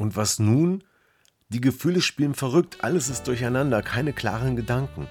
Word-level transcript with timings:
Und 0.00 0.14
was 0.14 0.38
nun? 0.38 0.84
Die 1.48 1.60
Gefühle 1.60 2.00
spielen 2.00 2.34
verrückt, 2.34 2.78
alles 2.82 3.08
ist 3.08 3.26
durcheinander, 3.26 3.82
keine 3.82 4.12
klaren 4.12 4.54
Gedanken. 4.54 5.08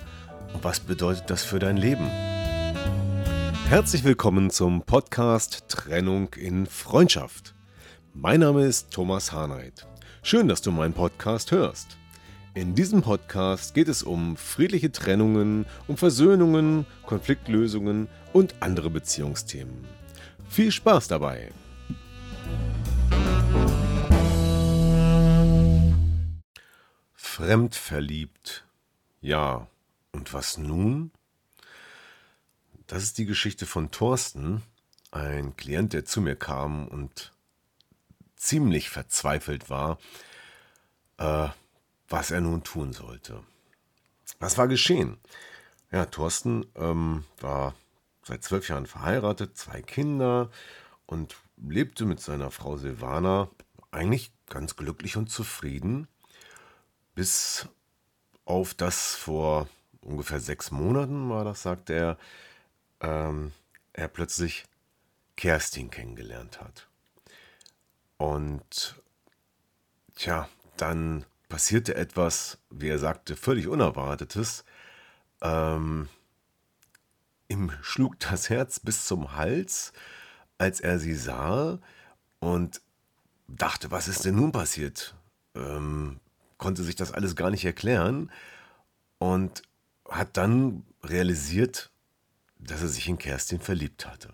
Und 0.53 0.63
was 0.63 0.79
bedeutet 0.79 1.29
das 1.29 1.43
für 1.43 1.59
dein 1.59 1.75
Leben? 1.75 2.07
Herzlich 3.67 4.05
willkommen 4.05 4.49
zum 4.49 4.83
Podcast 4.83 5.65
Trennung 5.67 6.33
in 6.35 6.67
Freundschaft. 6.67 7.53
Mein 8.13 8.39
Name 8.39 8.65
ist 8.65 8.89
Thomas 8.91 9.33
Harnight. 9.33 9.85
Schön, 10.23 10.47
dass 10.47 10.61
du 10.61 10.71
meinen 10.71 10.93
Podcast 10.93 11.51
hörst. 11.51 11.97
In 12.53 12.73
diesem 12.73 13.01
Podcast 13.01 13.73
geht 13.73 13.89
es 13.89 14.03
um 14.03 14.37
friedliche 14.37 14.93
Trennungen, 14.93 15.65
um 15.87 15.97
Versöhnungen, 15.97 16.85
Konfliktlösungen 17.05 18.07
und 18.31 18.55
andere 18.61 18.89
Beziehungsthemen. 18.89 19.85
Viel 20.47 20.71
Spaß 20.71 21.09
dabei! 21.09 21.51
Fremdverliebt. 27.37 28.65
Ja, 29.21 29.67
und 30.11 30.33
was 30.33 30.57
nun? 30.57 31.11
Das 32.87 33.03
ist 33.03 33.19
die 33.19 33.27
Geschichte 33.27 33.67
von 33.67 33.91
Thorsten, 33.91 34.63
ein 35.11 35.55
Klient, 35.55 35.93
der 35.93 36.03
zu 36.03 36.19
mir 36.19 36.35
kam 36.35 36.87
und 36.87 37.31
ziemlich 38.37 38.89
verzweifelt 38.89 39.69
war, 39.69 39.99
äh, 41.19 41.49
was 42.09 42.31
er 42.31 42.41
nun 42.41 42.63
tun 42.63 42.91
sollte. 42.91 43.43
Was 44.39 44.57
war 44.57 44.67
geschehen? 44.67 45.19
Ja, 45.91 46.05
Thorsten 46.05 46.65
ähm, 46.73 47.23
war 47.39 47.75
seit 48.23 48.43
zwölf 48.43 48.67
Jahren 48.67 48.87
verheiratet, 48.87 49.55
zwei 49.55 49.83
Kinder 49.83 50.49
und 51.05 51.35
lebte 51.55 52.05
mit 52.05 52.19
seiner 52.19 52.49
Frau 52.49 52.77
Silvana 52.77 53.47
eigentlich 53.91 54.31
ganz 54.49 54.75
glücklich 54.75 55.17
und 55.17 55.29
zufrieden, 55.29 56.07
bis 57.17 57.67
auf 58.45 58.75
das 58.75 59.15
vor 59.15 59.67
ungefähr 60.01 60.39
sechs 60.39 60.69
Monaten 60.69 61.31
war 61.31 61.43
das, 61.43 61.63
sagte 61.63 61.93
er, 61.93 62.17
ähm, 62.99 63.53
er 63.93 64.07
plötzlich 64.07 64.65
Kerstin 65.35 65.89
kennengelernt 65.89 66.61
hat. 66.61 66.87
Und 68.17 69.01
tja, 70.13 70.47
dann 70.77 71.25
passierte 71.49 71.95
etwas, 71.95 72.59
wie 72.69 72.89
er 72.89 72.99
sagte, 72.99 73.35
völlig 73.35 73.67
Unerwartetes. 73.67 74.63
Ähm, 75.41 76.09
ihm 77.47 77.71
schlug 77.81 78.19
das 78.19 78.51
Herz 78.51 78.79
bis 78.79 79.07
zum 79.07 79.35
Hals, 79.35 79.91
als 80.59 80.81
er 80.81 80.99
sie 80.99 81.15
sah 81.15 81.79
und 82.41 82.79
dachte, 83.47 83.89
was 83.89 84.07
ist 84.07 84.23
denn 84.23 84.35
nun 84.35 84.51
passiert? 84.51 85.15
Ähm, 85.55 86.19
konnte 86.57 86.83
sich 86.83 86.95
das 86.95 87.11
alles 87.11 87.35
gar 87.35 87.49
nicht 87.49 87.65
erklären 87.65 88.31
und 89.19 89.63
hat 90.09 90.37
dann 90.37 90.83
realisiert, 91.03 91.91
dass 92.59 92.81
er 92.81 92.87
sich 92.87 93.07
in 93.07 93.17
Kerstin 93.17 93.59
verliebt 93.59 94.07
hatte. 94.07 94.33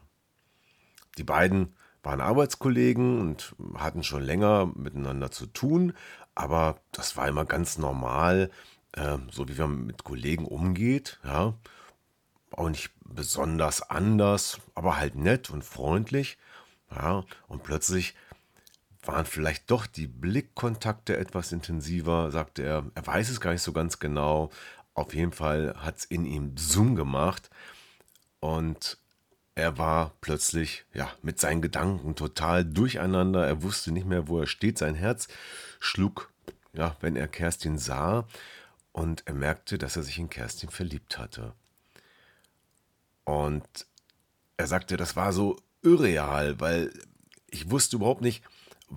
Die 1.17 1.23
beiden 1.23 1.75
waren 2.01 2.21
Arbeitskollegen 2.21 3.19
und 3.21 3.55
hatten 3.75 4.03
schon 4.03 4.23
länger 4.23 4.71
miteinander 4.75 5.31
zu 5.31 5.45
tun, 5.45 5.93
aber 6.35 6.79
das 6.91 7.15
war 7.15 7.27
immer 7.27 7.45
ganz 7.45 7.77
normal, 7.77 8.49
äh, 8.93 9.17
so 9.31 9.47
wie 9.47 9.53
man 9.53 9.85
mit 9.85 10.03
Kollegen 10.03 10.45
umgeht, 10.45 11.19
ja. 11.23 11.53
Auch 12.51 12.69
nicht 12.69 12.91
besonders 13.03 13.89
anders, 13.89 14.59
aber 14.75 14.97
halt 14.97 15.15
nett 15.15 15.49
und 15.49 15.63
freundlich, 15.63 16.37
ja. 16.91 17.23
Und 17.47 17.63
plötzlich 17.63 18.15
waren 19.03 19.25
vielleicht 19.25 19.69
doch 19.69 19.85
die 19.85 20.07
Blickkontakte 20.07 21.17
etwas 21.17 21.51
intensiver, 21.51 22.31
sagte 22.31 22.63
er. 22.63 22.85
Er 22.95 23.07
weiß 23.07 23.29
es 23.29 23.41
gar 23.41 23.51
nicht 23.51 23.61
so 23.61 23.73
ganz 23.73 23.99
genau. 23.99 24.49
Auf 24.93 25.13
jeden 25.13 25.31
Fall 25.31 25.75
hat 25.77 25.97
es 25.97 26.05
in 26.05 26.25
ihm 26.25 26.55
Zoom 26.57 26.95
gemacht 26.95 27.49
und 28.39 28.97
er 29.55 29.77
war 29.77 30.13
plötzlich 30.21 30.85
ja 30.93 31.11
mit 31.21 31.39
seinen 31.39 31.61
Gedanken 31.61 32.15
total 32.15 32.65
durcheinander. 32.65 33.45
Er 33.45 33.61
wusste 33.61 33.91
nicht 33.91 34.07
mehr, 34.07 34.27
wo 34.27 34.39
er 34.39 34.47
steht. 34.47 34.77
Sein 34.77 34.95
Herz 34.95 35.27
schlug, 35.79 36.31
ja, 36.73 36.95
wenn 37.01 37.15
er 37.15 37.27
Kerstin 37.27 37.77
sah 37.77 38.27
und 38.91 39.23
er 39.27 39.33
merkte, 39.33 39.77
dass 39.77 39.95
er 39.95 40.03
sich 40.03 40.17
in 40.17 40.29
Kerstin 40.29 40.69
verliebt 40.69 41.17
hatte. 41.17 41.53
Und 43.25 43.67
er 44.57 44.67
sagte, 44.67 44.97
das 44.97 45.15
war 45.15 45.33
so 45.33 45.57
irreal, 45.81 46.59
weil 46.59 46.91
ich 47.49 47.69
wusste 47.69 47.97
überhaupt 47.97 48.21
nicht, 48.21 48.43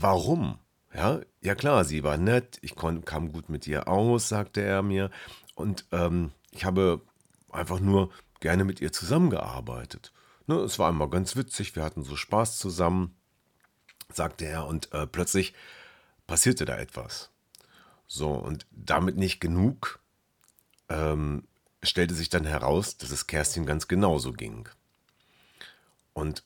warum. 0.01 0.59
Ja, 0.95 1.21
ja 1.41 1.55
klar, 1.55 1.85
sie 1.85 2.03
war 2.03 2.17
nett, 2.17 2.59
ich 2.63 2.75
kam 2.75 3.33
gut 3.33 3.49
mit 3.49 3.67
ihr 3.67 3.89
aus, 3.89 4.29
sagte 4.29 4.63
er 4.63 4.83
mir. 4.83 5.11
Und 5.55 5.87
ähm, 5.93 6.33
ich 6.53 6.65
habe 6.65 7.03
einfach 7.51 7.81
nur 7.81 8.11
gerne 8.41 8.65
mit 8.65 8.81
ihr 8.81 8.93
zusammengearbeitet. 8.93 10.13
Ne, 10.47 10.57
es 10.57 10.79
war 10.79 10.89
einmal 10.89 11.11
ganz 11.11 11.37
witzig, 11.37 11.75
wir 11.75 11.83
hatten 11.83 12.03
so 12.03 12.17
Spaß 12.17 12.59
zusammen, 12.59 13.17
sagte 14.13 14.47
er, 14.47 14.67
und 14.67 14.93
äh, 14.93 15.07
plötzlich 15.07 15.55
passierte 16.27 16.65
da 16.65 16.77
etwas. 16.77 17.31
So, 18.07 18.31
und 18.31 18.67
damit 18.71 19.17
nicht 19.17 19.41
genug, 19.41 19.99
ähm, 20.89 21.49
stellte 21.83 22.15
sich 22.15 22.29
dann 22.29 22.45
heraus, 22.45 22.97
dass 22.97 23.11
es 23.11 23.27
Kerstin 23.27 23.67
ganz 23.67 23.89
genauso 23.89 24.33
ging. 24.33 24.69
Und 26.13 26.45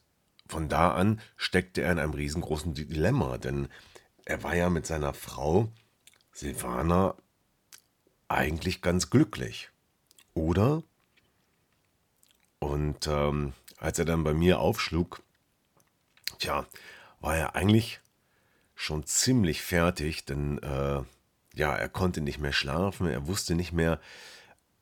von 0.50 0.68
da 0.68 0.92
an 0.92 1.20
steckte 1.36 1.82
er 1.82 1.92
in 1.92 1.98
einem 1.98 2.14
riesengroßen 2.14 2.74
Dilemma, 2.74 3.38
denn 3.38 3.68
er 4.24 4.42
war 4.42 4.54
ja 4.54 4.68
mit 4.70 4.86
seiner 4.86 5.14
Frau 5.14 5.68
Silvana 6.32 7.14
eigentlich 8.28 8.82
ganz 8.82 9.10
glücklich. 9.10 9.70
Oder? 10.34 10.82
Und 12.58 13.06
ähm, 13.06 13.54
als 13.78 13.98
er 13.98 14.04
dann 14.04 14.24
bei 14.24 14.34
mir 14.34 14.60
aufschlug, 14.60 15.22
tja, 16.38 16.66
war 17.20 17.36
er 17.36 17.54
eigentlich 17.54 18.00
schon 18.74 19.04
ziemlich 19.04 19.62
fertig, 19.62 20.24
denn 20.24 20.58
äh, 20.58 21.02
ja, 21.54 21.74
er 21.74 21.88
konnte 21.88 22.20
nicht 22.20 22.38
mehr 22.38 22.52
schlafen, 22.52 23.06
er 23.06 23.26
wusste 23.26 23.54
nicht 23.54 23.72
mehr, 23.72 24.00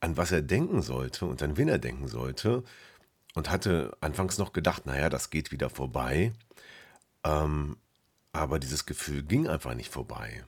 an 0.01 0.17
was 0.17 0.31
er 0.31 0.43
denken 0.43 0.83
sollte 0.83 1.27
und 1.27 1.43
an 1.43 1.57
wen 1.57 1.69
er 1.69 1.79
denken 1.79 2.07
sollte 2.07 2.63
und 3.35 3.51
hatte 3.51 3.97
anfangs 4.01 4.39
noch 4.39 4.53
gedacht, 4.53 4.87
naja, 4.87 5.09
das 5.09 5.31
geht 5.31 5.53
wieder 5.53 5.71
vorbei, 5.71 6.33
ähm, 7.25 7.77
aber 8.33 8.59
dieses 8.59 8.87
Gefühl 8.87 9.23
ging 9.23 9.49
einfach 9.49 9.75
nicht 9.75 9.93
vorbei. 9.93 10.45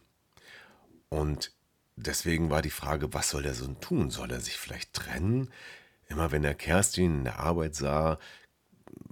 Und 1.08 1.52
deswegen 1.96 2.50
war 2.50 2.62
die 2.62 2.70
Frage, 2.70 3.12
was 3.12 3.30
soll 3.30 3.44
er 3.44 3.54
so 3.54 3.66
tun? 3.74 4.10
Soll 4.10 4.30
er 4.30 4.40
sich 4.40 4.56
vielleicht 4.56 4.94
trennen? 4.94 5.50
Immer 6.08 6.32
wenn 6.32 6.44
er 6.44 6.54
Kerstin 6.54 7.18
in 7.18 7.24
der 7.24 7.40
Arbeit 7.40 7.74
sah, 7.74 8.18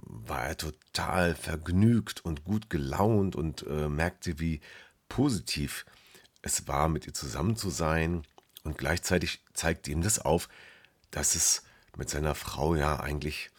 war 0.05 0.47
er 0.47 0.57
total 0.57 1.35
vergnügt 1.35 2.23
und 2.25 2.43
gut 2.43 2.69
gelaunt 2.69 3.35
und 3.35 3.65
äh, 3.67 3.87
merkte, 3.87 4.39
wie 4.39 4.61
positiv 5.07 5.85
es 6.41 6.67
war, 6.67 6.89
mit 6.89 7.05
ihr 7.07 7.13
zusammen 7.13 7.55
zu 7.55 7.69
sein. 7.69 8.23
Und 8.63 8.77
gleichzeitig 8.77 9.43
zeigte 9.53 9.91
ihm 9.91 10.01
das 10.01 10.19
auf, 10.19 10.49
dass 11.11 11.35
es 11.35 11.63
mit 11.97 12.09
seiner 12.09 12.35
Frau 12.35 12.75
ja 12.75 12.99
eigentlich 12.99 13.49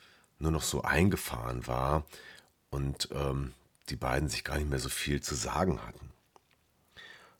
nur 0.40 0.50
noch 0.50 0.62
so 0.62 0.82
eingefahren 0.82 1.66
war 1.66 2.04
und 2.70 3.08
ähm, 3.12 3.52
die 3.88 3.96
beiden 3.96 4.28
sich 4.28 4.44
gar 4.44 4.58
nicht 4.58 4.70
mehr 4.70 4.78
so 4.78 4.88
viel 4.88 5.20
zu 5.20 5.34
sagen 5.34 5.80
hatten. 5.86 6.10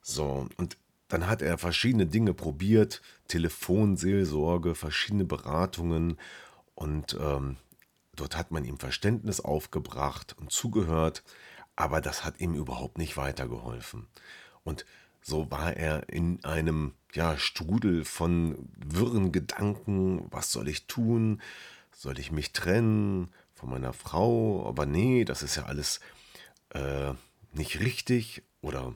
So, 0.02 0.48
und 0.56 0.76
dann 1.08 1.26
hat 1.26 1.42
er 1.42 1.58
verschiedene 1.58 2.06
Dinge 2.06 2.34
probiert, 2.34 3.02
Telefonseelsorge, 3.28 4.74
verschiedene 4.74 5.24
Beratungen 5.24 6.18
und 6.74 7.16
ähm, 7.20 7.56
Dort 8.20 8.36
hat 8.36 8.50
man 8.50 8.66
ihm 8.66 8.78
Verständnis 8.78 9.40
aufgebracht 9.40 10.36
und 10.38 10.52
zugehört, 10.52 11.22
aber 11.74 12.02
das 12.02 12.22
hat 12.22 12.38
ihm 12.38 12.54
überhaupt 12.54 12.98
nicht 12.98 13.16
weitergeholfen. 13.16 14.08
Und 14.62 14.84
so 15.22 15.50
war 15.50 15.74
er 15.74 16.10
in 16.10 16.44
einem 16.44 16.92
ja, 17.14 17.38
Strudel 17.38 18.04
von 18.04 18.68
wirren 18.76 19.32
Gedanken, 19.32 20.26
was 20.30 20.52
soll 20.52 20.68
ich 20.68 20.86
tun? 20.86 21.40
Soll 22.00 22.18
ich 22.18 22.32
mich 22.32 22.52
trennen 22.52 23.28
von 23.52 23.68
meiner 23.68 23.92
Frau? 23.92 24.66
Aber 24.66 24.86
nee, 24.86 25.26
das 25.26 25.42
ist 25.42 25.56
ja 25.56 25.66
alles 25.66 26.00
äh, 26.70 27.12
nicht 27.52 27.78
richtig 27.80 28.42
oder 28.62 28.94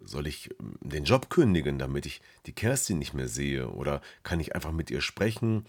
soll 0.00 0.26
ich 0.26 0.58
ähm, 0.58 0.78
den 0.80 1.04
Job 1.04 1.28
kündigen, 1.28 1.78
damit 1.78 2.06
ich 2.06 2.22
die 2.46 2.54
Kerstin 2.54 2.98
nicht 2.98 3.12
mehr 3.12 3.28
sehe 3.28 3.68
oder 3.68 4.00
kann 4.22 4.40
ich 4.40 4.54
einfach 4.54 4.72
mit 4.72 4.90
ihr 4.90 5.02
sprechen? 5.02 5.66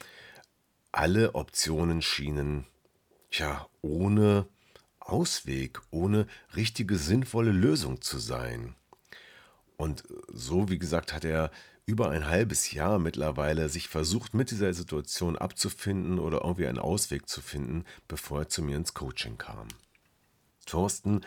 Alle 0.94 1.36
Optionen 1.36 2.02
schienen, 2.02 2.66
ja, 3.30 3.68
ohne 3.82 4.48
Ausweg, 5.02 5.82
ohne 5.92 6.28
richtige 6.56 6.98
sinnvolle 6.98 7.52
Lösung 7.52 8.00
zu 8.00 8.20
sein. 8.20 8.74
Und 9.76 10.06
so, 10.30 10.70
wie 10.70 10.80
gesagt, 10.80 11.12
hat 11.12 11.26
er 11.26 11.52
über 11.90 12.12
ein 12.12 12.28
halbes 12.28 12.72
Jahr 12.72 13.00
mittlerweile 13.00 13.68
sich 13.68 13.88
versucht, 13.88 14.36
mit 14.36 14.52
dieser 14.52 14.76
Situation 14.76 15.36
abzufinden 15.36 16.20
oder 16.20 16.42
irgendwie 16.44 16.68
einen 16.68 16.78
Ausweg 16.78 17.28
zu 17.28 17.42
finden, 17.42 17.84
bevor 18.08 18.42
er 18.42 18.50
zu 18.50 18.62
mir 18.62 18.78
ins 18.78 18.94
Coaching 18.94 19.40
kam. 19.40 19.68
Thorsten 20.68 21.22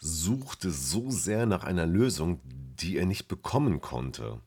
suchte 0.00 0.72
so 0.72 1.12
sehr 1.12 1.46
nach 1.46 1.62
einer 1.62 1.86
Lösung, 1.86 2.40
die 2.44 2.96
er 2.96 3.06
nicht 3.06 3.28
bekommen 3.28 3.80
konnte. 3.80 4.40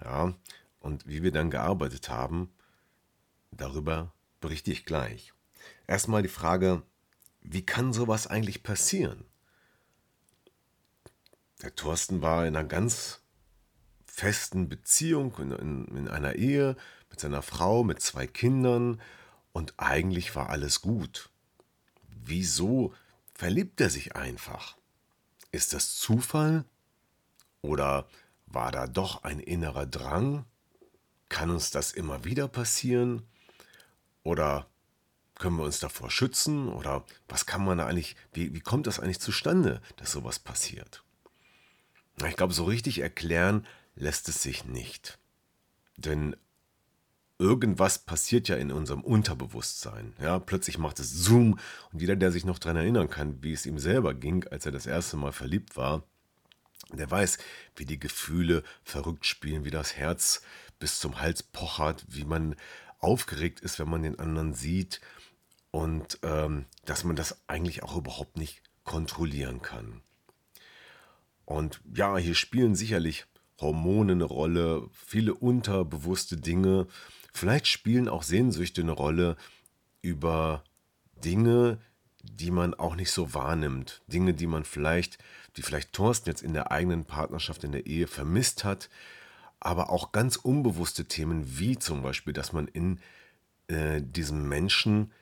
Ja, 0.00 0.34
und 0.78 1.08
wie 1.08 1.24
wir 1.24 1.32
dann 1.32 1.50
gearbeitet 1.50 2.08
haben, 2.08 2.48
darüber 3.50 4.12
berichte 4.40 4.70
ich 4.70 4.84
gleich. 4.84 5.32
Erstmal 5.88 6.22
die 6.22 6.28
Frage, 6.28 6.82
wie 7.40 7.66
kann 7.66 7.92
sowas 7.92 8.28
eigentlich 8.28 8.62
passieren? 8.62 9.24
Der 11.62 11.74
Thorsten 11.74 12.22
war 12.22 12.46
in 12.46 12.54
einer 12.54 12.68
ganz 12.68 13.25
festen 14.16 14.70
Beziehung, 14.70 15.36
in, 15.38 15.50
in, 15.50 15.86
in 15.94 16.08
einer 16.08 16.36
Ehe 16.36 16.74
mit 17.10 17.20
seiner 17.20 17.42
Frau, 17.42 17.84
mit 17.84 18.00
zwei 18.00 18.26
Kindern 18.26 18.98
und 19.52 19.74
eigentlich 19.76 20.34
war 20.34 20.48
alles 20.48 20.80
gut. 20.80 21.28
Wieso 22.24 22.94
verliebt 23.34 23.78
er 23.78 23.90
sich 23.90 24.16
einfach? 24.16 24.78
Ist 25.52 25.74
das 25.74 25.96
Zufall? 25.96 26.64
Oder 27.60 28.08
war 28.46 28.72
da 28.72 28.86
doch 28.86 29.22
ein 29.22 29.38
innerer 29.38 29.84
Drang? 29.84 30.46
Kann 31.28 31.50
uns 31.50 31.70
das 31.70 31.92
immer 31.92 32.24
wieder 32.24 32.48
passieren? 32.48 33.22
Oder 34.22 34.66
können 35.34 35.58
wir 35.58 35.64
uns 35.64 35.78
davor 35.78 36.10
schützen? 36.10 36.70
Oder 36.70 37.04
was 37.28 37.44
kann 37.44 37.62
man 37.62 37.76
da 37.76 37.86
eigentlich, 37.86 38.16
wie, 38.32 38.54
wie 38.54 38.60
kommt 38.60 38.86
das 38.86 38.98
eigentlich 38.98 39.20
zustande, 39.20 39.82
dass 39.96 40.10
sowas 40.10 40.38
passiert? 40.38 41.02
Ich 42.26 42.36
glaube, 42.36 42.54
so 42.54 42.64
richtig 42.64 43.00
erklären 43.00 43.66
lässt 43.96 44.28
es 44.28 44.42
sich 44.42 44.64
nicht. 44.64 45.18
Denn 45.96 46.36
irgendwas 47.38 47.98
passiert 47.98 48.48
ja 48.48 48.56
in 48.56 48.70
unserem 48.72 49.02
Unterbewusstsein. 49.02 50.14
Ja, 50.20 50.38
plötzlich 50.38 50.78
macht 50.78 51.00
es 51.00 51.10
Zoom 51.10 51.58
und 51.92 52.00
jeder, 52.00 52.16
der 52.16 52.32
sich 52.32 52.44
noch 52.44 52.58
daran 52.58 52.76
erinnern 52.76 53.10
kann, 53.10 53.42
wie 53.42 53.52
es 53.52 53.66
ihm 53.66 53.78
selber 53.78 54.14
ging, 54.14 54.46
als 54.48 54.66
er 54.66 54.72
das 54.72 54.86
erste 54.86 55.16
Mal 55.16 55.32
verliebt 55.32 55.76
war, 55.76 56.04
der 56.92 57.10
weiß, 57.10 57.38
wie 57.74 57.84
die 57.84 57.98
Gefühle 57.98 58.62
verrückt 58.84 59.26
spielen, 59.26 59.64
wie 59.64 59.70
das 59.70 59.96
Herz 59.96 60.42
bis 60.78 61.00
zum 61.00 61.20
Hals 61.20 61.42
pochert, 61.42 62.04
wie 62.08 62.24
man 62.24 62.54
aufgeregt 62.98 63.60
ist, 63.60 63.78
wenn 63.78 63.88
man 63.88 64.02
den 64.02 64.18
anderen 64.18 64.54
sieht 64.54 65.00
und 65.70 66.18
ähm, 66.22 66.66
dass 66.84 67.04
man 67.04 67.16
das 67.16 67.48
eigentlich 67.48 67.82
auch 67.82 67.96
überhaupt 67.96 68.36
nicht 68.36 68.62
kontrollieren 68.84 69.62
kann. 69.62 70.02
Und 71.44 71.80
ja, 71.94 72.16
hier 72.16 72.34
spielen 72.34 72.74
sicherlich 72.74 73.26
Hormone 73.60 74.12
eine 74.12 74.24
Rolle, 74.24 74.88
viele 74.92 75.34
unterbewusste 75.34 76.36
Dinge. 76.36 76.86
Vielleicht 77.32 77.66
spielen 77.66 78.08
auch 78.08 78.22
Sehnsüchte 78.22 78.82
eine 78.82 78.92
Rolle 78.92 79.36
über 80.02 80.62
Dinge, 81.24 81.78
die 82.22 82.50
man 82.50 82.74
auch 82.74 82.96
nicht 82.96 83.10
so 83.10 83.34
wahrnimmt. 83.34 84.02
Dinge, 84.06 84.34
die 84.34 84.46
man 84.46 84.64
vielleicht, 84.64 85.18
die 85.56 85.62
vielleicht 85.62 85.92
Thorsten 85.92 86.28
jetzt 86.28 86.42
in 86.42 86.52
der 86.52 86.70
eigenen 86.70 87.04
Partnerschaft, 87.04 87.64
in 87.64 87.72
der 87.72 87.86
Ehe 87.86 88.06
vermisst 88.06 88.64
hat. 88.64 88.88
Aber 89.60 89.90
auch 89.90 90.12
ganz 90.12 90.36
unbewusste 90.36 91.06
Themen, 91.06 91.58
wie 91.58 91.78
zum 91.78 92.02
Beispiel, 92.02 92.32
dass 92.32 92.52
man 92.52 92.68
in 92.68 93.00
äh, 93.68 94.02
diesem 94.02 94.48
Menschen 94.48 95.12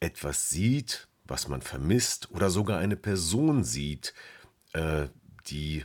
etwas 0.00 0.50
sieht, 0.50 1.08
was 1.24 1.46
man 1.46 1.62
vermisst, 1.62 2.30
oder 2.32 2.50
sogar 2.50 2.78
eine 2.78 2.96
Person 2.96 3.62
sieht, 3.62 4.12
äh, 4.72 5.06
die 5.46 5.84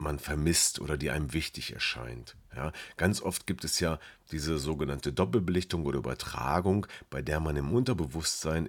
man 0.00 0.18
vermisst 0.18 0.80
oder 0.80 0.96
die 0.96 1.10
einem 1.10 1.32
wichtig 1.32 1.72
erscheint. 1.72 2.36
Ja, 2.54 2.72
ganz 2.96 3.22
oft 3.22 3.46
gibt 3.46 3.64
es 3.64 3.80
ja 3.80 3.98
diese 4.32 4.58
sogenannte 4.58 5.12
Doppelbelichtung 5.12 5.84
oder 5.86 5.98
Übertragung, 5.98 6.86
bei 7.10 7.22
der 7.22 7.40
man 7.40 7.56
im 7.56 7.72
Unterbewusstsein 7.72 8.68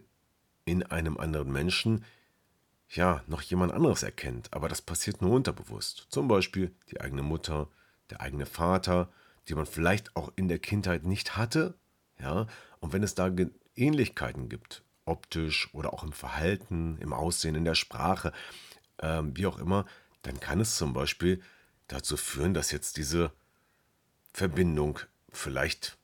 in 0.65 0.83
einem 0.83 1.17
anderen 1.17 1.51
Menschen 1.51 2.05
ja 2.89 3.23
noch 3.27 3.41
jemand 3.41 3.71
anderes 3.71 4.03
erkennt, 4.03 4.53
aber 4.53 4.67
das 4.67 4.81
passiert 4.81 5.21
nur 5.21 5.31
unterbewusst. 5.31 6.07
Zum 6.09 6.27
Beispiel 6.27 6.73
die 6.91 6.99
eigene 7.01 7.23
Mutter, 7.23 7.67
der 8.09 8.21
eigene 8.21 8.45
Vater, 8.45 9.09
die 9.47 9.55
man 9.55 9.65
vielleicht 9.65 10.15
auch 10.15 10.31
in 10.35 10.47
der 10.47 10.59
Kindheit 10.59 11.03
nicht 11.03 11.37
hatte, 11.37 11.75
ja, 12.19 12.47
und 12.79 12.93
wenn 12.93 13.03
es 13.03 13.15
da 13.15 13.31
Ähnlichkeiten 13.75 14.49
gibt, 14.49 14.83
optisch 15.05 15.69
oder 15.73 15.93
auch 15.93 16.03
im 16.03 16.11
Verhalten, 16.11 16.97
im 16.99 17.13
Aussehen, 17.13 17.55
in 17.55 17.65
der 17.65 17.75
Sprache, 17.75 18.31
äh, 18.97 19.23
wie 19.33 19.47
auch 19.47 19.57
immer, 19.57 19.85
dann 20.21 20.39
kann 20.39 20.59
es 20.59 20.75
zum 20.77 20.93
Beispiel 20.93 21.41
dazu 21.87 22.17
führen, 22.17 22.53
dass 22.53 22.71
jetzt 22.71 22.97
diese 22.97 23.31
Verbindung 24.33 24.99
vielleicht 25.29 25.97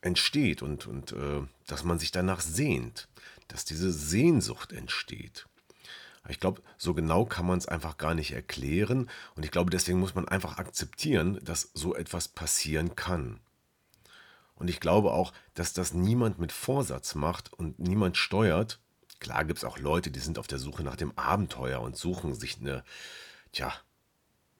entsteht 0.00 0.62
und, 0.62 0.86
und 0.86 1.12
äh, 1.12 1.42
dass 1.66 1.84
man 1.84 1.98
sich 1.98 2.12
danach 2.12 2.40
sehnt, 2.40 3.08
dass 3.48 3.64
diese 3.64 3.92
Sehnsucht 3.92 4.72
entsteht. 4.72 5.46
Ich 6.28 6.40
glaube, 6.40 6.62
so 6.76 6.92
genau 6.94 7.24
kann 7.24 7.46
man 7.46 7.58
es 7.58 7.66
einfach 7.66 7.96
gar 7.96 8.14
nicht 8.14 8.32
erklären 8.32 9.08
und 9.34 9.44
ich 9.44 9.50
glaube, 9.50 9.70
deswegen 9.70 9.98
muss 9.98 10.14
man 10.14 10.28
einfach 10.28 10.58
akzeptieren, 10.58 11.40
dass 11.42 11.70
so 11.74 11.94
etwas 11.94 12.28
passieren 12.28 12.96
kann. 12.96 13.40
Und 14.54 14.68
ich 14.68 14.80
glaube 14.80 15.12
auch, 15.12 15.32
dass 15.54 15.72
das 15.72 15.94
niemand 15.94 16.38
mit 16.38 16.52
Vorsatz 16.52 17.14
macht 17.14 17.52
und 17.52 17.78
niemand 17.78 18.16
steuert. 18.16 18.80
Klar 19.20 19.44
gibt 19.44 19.58
es 19.58 19.64
auch 19.64 19.78
Leute, 19.78 20.10
die 20.10 20.20
sind 20.20 20.38
auf 20.38 20.48
der 20.48 20.58
Suche 20.58 20.82
nach 20.82 20.96
dem 20.96 21.16
Abenteuer 21.16 21.80
und 21.80 21.96
suchen 21.96 22.34
sich 22.34 22.58
eine, 22.60 22.84
tja, 23.52 23.72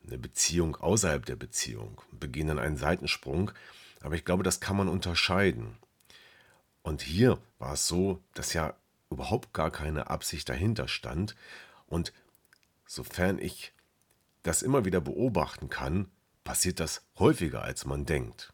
eine 0.07 0.19
Beziehung 0.19 0.77
außerhalb 0.77 1.25
der 1.27 1.37
Beziehung, 1.37 2.01
begehen 2.13 2.49
dann 2.49 2.59
einen 2.59 2.77
Seitensprung. 2.77 3.51
Aber 4.01 4.15
ich 4.15 4.25
glaube, 4.25 4.43
das 4.43 4.61
kann 4.61 4.77
man 4.77 4.89
unterscheiden. 4.89 5.77
Und 6.83 7.03
hier 7.03 7.39
war 7.59 7.75
es 7.75 7.87
so, 7.87 8.23
dass 8.35 8.53
ja 8.53 8.75
überhaupt 9.11 9.53
gar 9.53 9.71
keine 9.71 10.09
Absicht 10.09 10.49
dahinter 10.49 10.89
stand. 10.89 11.35
Und 11.87 12.13
sofern 12.87 13.39
ich 13.39 13.73
das 14.43 14.63
immer 14.63 14.85
wieder 14.85 15.01
beobachten 15.01 15.69
kann, 15.69 16.09
passiert 16.45 16.81
das 16.81 17.03
häufiger, 17.19 17.63
als 17.63 17.85
man 17.85 18.07
denkt 18.07 18.53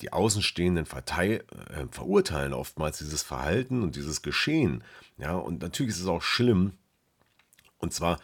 die 0.00 0.12
Außenstehenden 0.12 0.86
verteil, 0.86 1.44
äh, 1.70 1.86
verurteilen 1.90 2.52
oftmals 2.52 2.98
dieses 2.98 3.22
Verhalten 3.22 3.82
und 3.82 3.96
dieses 3.96 4.22
Geschehen. 4.22 4.84
Ja, 5.18 5.34
und 5.34 5.62
natürlich 5.62 5.92
ist 5.94 6.00
es 6.00 6.06
auch 6.06 6.22
schlimm, 6.22 6.74
und 7.78 7.92
zwar 7.94 8.20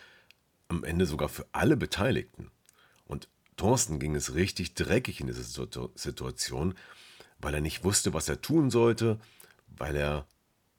am 0.72 0.84
Ende 0.84 1.06
sogar 1.06 1.28
für 1.28 1.46
alle 1.52 1.76
Beteiligten. 1.76 2.50
Und 3.06 3.28
Thorsten 3.56 3.98
ging 3.98 4.14
es 4.14 4.34
richtig 4.34 4.74
dreckig 4.74 5.20
in 5.20 5.26
dieser 5.26 5.42
Situation, 5.94 6.74
weil 7.38 7.54
er 7.54 7.60
nicht 7.60 7.84
wusste, 7.84 8.14
was 8.14 8.28
er 8.28 8.40
tun 8.40 8.70
sollte, 8.70 9.20
weil 9.66 9.96
er 9.96 10.26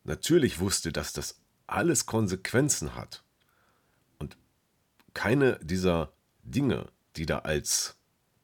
natürlich 0.04 0.60
wusste, 0.60 0.92
dass 0.92 1.14
das 1.14 1.40
alles 1.68 2.06
Konsequenzen 2.06 2.96
hat. 2.96 3.24
Und 4.18 4.38
keine 5.14 5.60
dieser 5.62 6.12
Dinge, 6.44 6.88
die 7.16 7.26
da 7.26 7.40
als 7.40 7.96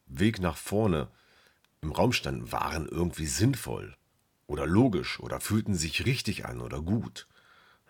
Weg 0.05 0.39
nach 0.39 0.57
vorne 0.57 1.09
im 1.81 1.91
Raum 1.91 2.13
standen, 2.13 2.51
waren 2.51 2.87
irgendwie 2.87 3.27
sinnvoll 3.27 3.95
oder 4.47 4.67
logisch 4.67 5.19
oder 5.19 5.39
fühlten 5.39 5.75
sich 5.75 6.05
richtig 6.05 6.45
an 6.45 6.61
oder 6.61 6.81
gut. 6.81 7.27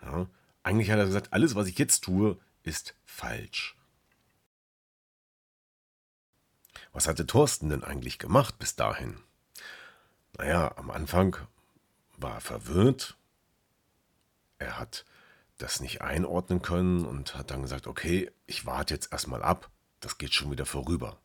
Ja, 0.02 0.28
eigentlich 0.62 0.90
hat 0.90 0.98
er 0.98 1.06
gesagt, 1.06 1.32
alles, 1.32 1.54
was 1.54 1.66
ich 1.66 1.78
jetzt 1.78 2.00
tue, 2.00 2.38
ist 2.70 2.94
falsch. 3.04 3.76
Was 6.92 7.08
hatte 7.08 7.26
Thorsten 7.26 7.68
denn 7.68 7.82
eigentlich 7.82 8.20
gemacht 8.20 8.60
bis 8.60 8.76
dahin? 8.76 9.20
Naja, 10.38 10.76
am 10.76 10.90
Anfang 10.90 11.36
war 12.16 12.34
er 12.34 12.40
verwirrt. 12.40 13.16
Er 14.58 14.78
hat 14.78 15.04
das 15.58 15.80
nicht 15.80 16.00
einordnen 16.00 16.62
können 16.62 17.04
und 17.04 17.34
hat 17.34 17.50
dann 17.50 17.62
gesagt, 17.62 17.88
okay, 17.88 18.30
ich 18.46 18.66
warte 18.66 18.94
jetzt 18.94 19.12
erstmal 19.12 19.42
ab, 19.42 19.68
das 19.98 20.16
geht 20.16 20.32
schon 20.32 20.52
wieder 20.52 20.64
vorüber. 20.64 21.18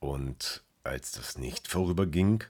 Und 0.00 0.64
als 0.82 1.12
das 1.12 1.38
nicht 1.38 1.68
vorüberging 1.68 2.42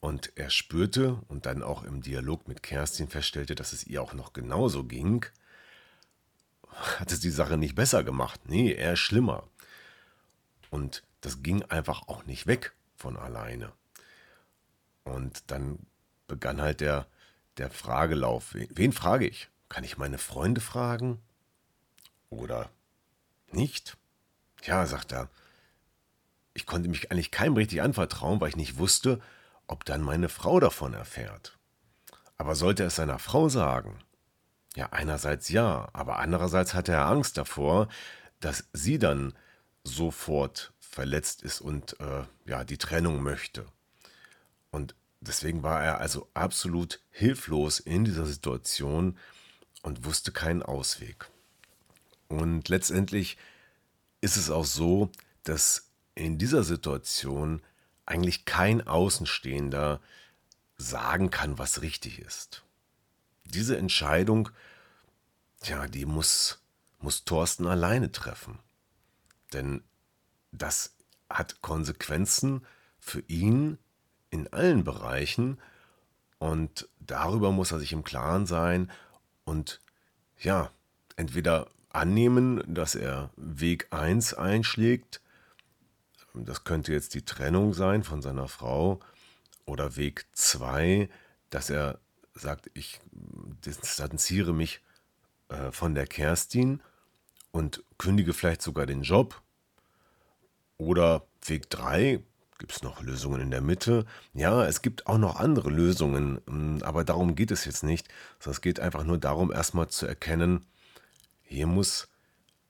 und 0.00 0.32
er 0.36 0.48
spürte 0.48 1.20
und 1.28 1.44
dann 1.44 1.62
auch 1.62 1.82
im 1.82 2.00
Dialog 2.00 2.48
mit 2.48 2.62
Kerstin 2.62 3.08
feststellte, 3.08 3.54
dass 3.54 3.74
es 3.74 3.86
ihr 3.86 4.02
auch 4.02 4.14
noch 4.14 4.32
genauso 4.32 4.84
ging, 4.84 5.26
hat 6.98 7.12
es 7.12 7.20
die 7.20 7.30
Sache 7.30 7.56
nicht 7.56 7.74
besser 7.74 8.04
gemacht. 8.04 8.40
Nee, 8.46 8.72
eher 8.72 8.96
schlimmer. 8.96 9.44
Und 10.70 11.02
das 11.20 11.42
ging 11.42 11.62
einfach 11.64 12.08
auch 12.08 12.24
nicht 12.24 12.46
weg 12.46 12.72
von 12.96 13.16
alleine. 13.16 13.72
Und 15.04 15.50
dann 15.50 15.78
begann 16.26 16.60
halt 16.60 16.80
der, 16.80 17.06
der 17.56 17.70
Fragelauf. 17.70 18.54
Wen 18.54 18.92
frage 18.92 19.26
ich? 19.26 19.48
kann 19.68 19.84
ich 19.84 19.98
meine 19.98 20.18
Freunde 20.18 20.60
fragen? 20.60 21.20
Oder 22.30 22.70
nicht? 23.50 23.96
Ja, 24.64 24.86
sagt 24.86 25.12
er, 25.12 25.28
ich 26.54 26.66
konnte 26.66 26.88
mich 26.88 27.10
eigentlich 27.10 27.30
keinem 27.30 27.54
richtig 27.54 27.82
anvertrauen, 27.82 28.40
weil 28.40 28.48
ich 28.48 28.56
nicht 28.56 28.78
wusste, 28.78 29.20
ob 29.66 29.84
dann 29.84 30.02
meine 30.02 30.28
Frau 30.28 30.60
davon 30.60 30.94
erfährt. 30.94 31.56
Aber 32.36 32.54
sollte 32.54 32.84
er 32.84 32.88
es 32.88 32.96
seiner 32.96 33.18
Frau 33.18 33.48
sagen? 33.48 33.98
Ja, 34.76 34.90
einerseits 34.90 35.48
ja, 35.48 35.88
aber 35.92 36.18
andererseits 36.18 36.74
hatte 36.74 36.92
er 36.92 37.06
Angst 37.06 37.36
davor, 37.36 37.88
dass 38.40 38.64
sie 38.72 38.98
dann 38.98 39.34
sofort 39.82 40.72
verletzt 40.78 41.42
ist 41.42 41.60
und 41.60 41.98
äh, 42.00 42.24
ja, 42.44 42.64
die 42.64 42.78
Trennung 42.78 43.22
möchte. 43.22 43.66
Und 44.70 44.94
deswegen 45.20 45.62
war 45.62 45.82
er 45.82 45.98
also 45.98 46.28
absolut 46.34 47.00
hilflos 47.10 47.80
in 47.80 48.04
dieser 48.04 48.26
Situation 48.26 49.18
und 49.82 50.04
wusste 50.04 50.32
keinen 50.32 50.62
Ausweg. 50.62 51.28
Und 52.28 52.68
letztendlich 52.68 53.38
ist 54.20 54.36
es 54.36 54.50
auch 54.50 54.64
so, 54.64 55.10
dass 55.44 55.90
in 56.14 56.38
dieser 56.38 56.64
Situation 56.64 57.62
eigentlich 58.04 58.44
kein 58.44 58.86
Außenstehender 58.86 60.00
sagen 60.76 61.30
kann, 61.30 61.58
was 61.58 61.82
richtig 61.82 62.20
ist. 62.20 62.64
Diese 63.48 63.76
Entscheidung, 63.76 64.50
ja, 65.64 65.86
die 65.86 66.04
muss, 66.04 66.60
muss 67.00 67.24
Thorsten 67.24 67.66
alleine 67.66 68.12
treffen. 68.12 68.58
Denn 69.52 69.82
das 70.52 70.94
hat 71.28 71.60
Konsequenzen 71.62 72.64
für 72.98 73.20
ihn 73.28 73.78
in 74.30 74.52
allen 74.52 74.84
Bereichen 74.84 75.58
und 76.38 76.88
darüber 77.00 77.50
muss 77.52 77.72
er 77.72 77.78
sich 77.78 77.92
im 77.92 78.04
Klaren 78.04 78.46
sein 78.46 78.90
und 79.44 79.80
ja, 80.38 80.70
entweder 81.16 81.68
annehmen, 81.90 82.62
dass 82.66 82.94
er 82.94 83.30
Weg 83.36 83.88
1 83.90 84.34
einschlägt, 84.34 85.20
das 86.34 86.64
könnte 86.64 86.92
jetzt 86.92 87.14
die 87.14 87.24
Trennung 87.24 87.74
sein 87.74 88.04
von 88.04 88.22
seiner 88.22 88.46
Frau, 88.46 89.00
oder 89.68 89.96
Weg 89.96 90.26
2, 90.32 91.08
dass 91.50 91.70
er 91.70 92.00
sagt, 92.38 92.70
ich 92.74 93.00
distanziere 93.64 94.52
mich 94.52 94.80
äh, 95.48 95.70
von 95.70 95.94
der 95.94 96.06
Kerstin 96.06 96.80
und 97.50 97.82
kündige 97.98 98.34
vielleicht 98.34 98.62
sogar 98.62 98.86
den 98.86 99.02
Job. 99.02 99.40
Oder 100.76 101.26
Weg 101.44 101.70
3, 101.70 102.20
gibt 102.58 102.72
es 102.72 102.82
noch 102.82 103.02
Lösungen 103.02 103.40
in 103.40 103.50
der 103.50 103.60
Mitte? 103.60 104.04
Ja, 104.34 104.64
es 104.64 104.82
gibt 104.82 105.06
auch 105.06 105.18
noch 105.18 105.36
andere 105.36 105.70
Lösungen, 105.70 106.40
hm, 106.46 106.82
aber 106.82 107.04
darum 107.04 107.34
geht 107.34 107.50
es 107.50 107.64
jetzt 107.64 107.82
nicht. 107.82 108.08
es 108.44 108.60
geht 108.60 108.80
einfach 108.80 109.04
nur 109.04 109.18
darum, 109.18 109.52
erstmal 109.52 109.88
zu 109.88 110.06
erkennen, 110.06 110.66
hier 111.42 111.66
muss 111.66 112.08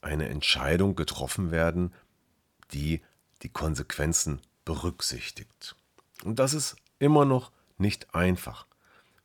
eine 0.01 0.29
Entscheidung 0.29 0.95
getroffen 0.95 1.51
werden, 1.51 1.93
die 2.73 3.03
die 3.43 3.49
Konsequenzen 3.49 4.41
berücksichtigt. 4.65 5.75
Und 6.25 6.39
das 6.39 6.55
ist 6.55 6.77
immer 6.99 7.25
noch 7.25 7.51
nicht 7.77 8.15
einfach. 8.15 8.67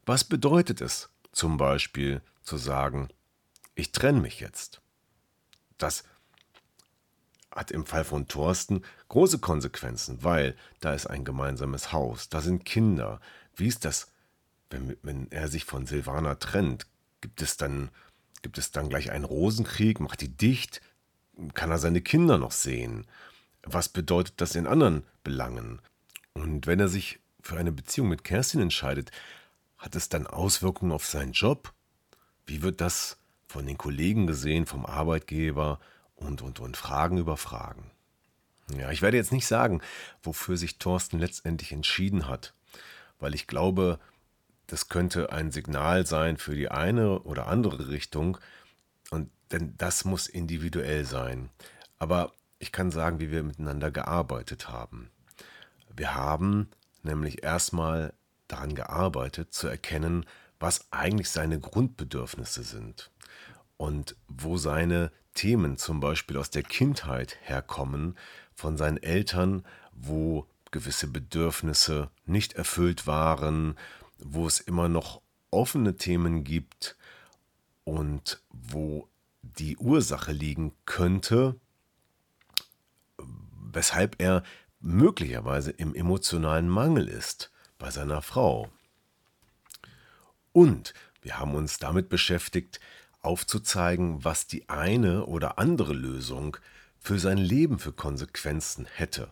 Was 0.05 0.25
bedeutet 0.25 0.81
es 0.81 1.09
zum 1.31 1.55
Beispiel 1.57 2.21
zu 2.41 2.57
sagen, 2.57 3.07
ich 3.73 3.93
trenne 3.93 4.19
mich 4.19 4.41
jetzt? 4.41 4.81
Das 5.77 6.03
hat 7.51 7.71
im 7.71 7.85
Fall 7.85 8.03
von 8.03 8.27
Thorsten 8.27 8.83
große 9.07 9.39
Konsequenzen, 9.39 10.23
weil 10.23 10.57
da 10.81 10.93
ist 10.93 11.07
ein 11.07 11.23
gemeinsames 11.23 11.93
Haus, 11.93 12.27
da 12.27 12.41
sind 12.41 12.65
Kinder. 12.65 13.21
Wie 13.55 13.67
ist 13.67 13.85
das, 13.85 14.11
wenn, 14.69 14.97
wenn 15.03 15.31
er 15.31 15.47
sich 15.47 15.63
von 15.63 15.85
Silvana 15.85 16.35
trennt? 16.35 16.85
Gibt 17.21 17.41
es 17.41 17.55
dann, 17.55 17.89
gibt 18.41 18.57
es 18.57 18.71
dann 18.71 18.89
gleich 18.89 19.11
einen 19.11 19.23
Rosenkrieg? 19.23 20.01
Macht 20.01 20.19
die 20.19 20.35
dicht? 20.35 20.81
Kann 21.53 21.71
er 21.71 21.77
seine 21.77 22.01
Kinder 22.01 22.37
noch 22.37 22.51
sehen? 22.51 23.07
Was 23.61 23.87
bedeutet 23.87 24.41
das 24.41 24.55
in 24.55 24.67
anderen 24.67 25.03
Belangen? 25.23 25.81
Und 26.33 26.67
wenn 26.67 26.81
er 26.81 26.89
sich 26.89 27.19
für 27.41 27.57
eine 27.57 27.71
Beziehung 27.71 28.09
mit 28.09 28.25
Kerstin 28.25 28.61
entscheidet, 28.61 29.11
hat 29.83 29.95
es 29.97 30.07
dann 30.07 30.27
Auswirkungen 30.27 30.93
auf 30.93 31.05
seinen 31.05 31.33
Job? 31.33 31.73
Wie 32.45 32.61
wird 32.61 32.79
das 32.79 33.17
von 33.47 33.65
den 33.67 33.77
Kollegen 33.77 34.27
gesehen, 34.27 34.65
vom 34.65 34.85
Arbeitgeber 34.85 35.81
und, 36.15 36.41
und, 36.41 36.61
und 36.61 36.77
Fragen 36.77 37.17
über 37.17 37.35
Fragen? 37.35 37.91
Ja, 38.77 38.91
ich 38.91 39.01
werde 39.01 39.17
jetzt 39.17 39.33
nicht 39.33 39.45
sagen, 39.45 39.81
wofür 40.21 40.55
sich 40.55 40.79
Thorsten 40.79 41.19
letztendlich 41.19 41.73
entschieden 41.73 42.29
hat, 42.29 42.53
weil 43.19 43.35
ich 43.35 43.45
glaube, 43.45 43.99
das 44.67 44.87
könnte 44.87 45.33
ein 45.33 45.51
Signal 45.51 46.07
sein 46.07 46.37
für 46.37 46.55
die 46.55 46.71
eine 46.71 47.19
oder 47.19 47.47
andere 47.47 47.89
Richtung 47.89 48.37
und 49.11 49.29
denn 49.51 49.75
das 49.77 50.05
muss 50.05 50.27
individuell 50.27 51.03
sein. 51.03 51.49
Aber 51.99 52.31
ich 52.57 52.71
kann 52.71 52.89
sagen, 52.89 53.19
wie 53.19 53.31
wir 53.31 53.43
miteinander 53.43 53.91
gearbeitet 53.91 54.69
haben. 54.69 55.11
Wir 55.93 56.15
haben 56.15 56.69
nämlich 57.03 57.43
erstmal 57.43 58.13
daran 58.53 58.75
gearbeitet, 58.75 59.53
zu 59.53 59.67
erkennen, 59.67 60.25
was 60.59 60.91
eigentlich 60.91 61.29
seine 61.29 61.59
Grundbedürfnisse 61.59 62.63
sind 62.63 63.11
und 63.77 64.15
wo 64.27 64.57
seine 64.57 65.11
Themen 65.33 65.77
zum 65.77 65.99
Beispiel 65.99 66.37
aus 66.37 66.51
der 66.51 66.63
Kindheit 66.63 67.37
herkommen, 67.41 68.15
von 68.53 68.77
seinen 68.77 69.01
Eltern, 69.01 69.65
wo 69.91 70.47
gewisse 70.71 71.07
Bedürfnisse 71.07 72.09
nicht 72.25 72.53
erfüllt 72.53 73.07
waren, 73.07 73.75
wo 74.19 74.45
es 74.45 74.59
immer 74.59 74.87
noch 74.87 75.21
offene 75.49 75.97
Themen 75.97 76.43
gibt 76.43 76.95
und 77.83 78.41
wo 78.51 79.07
die 79.41 79.77
Ursache 79.77 80.31
liegen 80.31 80.73
könnte, 80.85 81.59
weshalb 83.71 84.21
er 84.21 84.43
möglicherweise 84.79 85.71
im 85.71 85.95
emotionalen 85.95 86.69
Mangel 86.69 87.07
ist 87.07 87.52
bei 87.77 87.91
seiner 87.91 88.21
Frau. 88.21 88.69
Und 90.51 90.93
wir 91.21 91.39
haben 91.39 91.55
uns 91.55 91.77
damit 91.79 92.09
beschäftigt, 92.09 92.79
aufzuzeigen, 93.21 94.23
was 94.23 94.47
die 94.47 94.69
eine 94.69 95.25
oder 95.25 95.57
andere 95.57 95.93
Lösung 95.93 96.57
für 96.99 97.19
sein 97.19 97.37
Leben 97.37 97.79
für 97.79 97.93
Konsequenzen 97.93 98.85
hätte. 98.85 99.31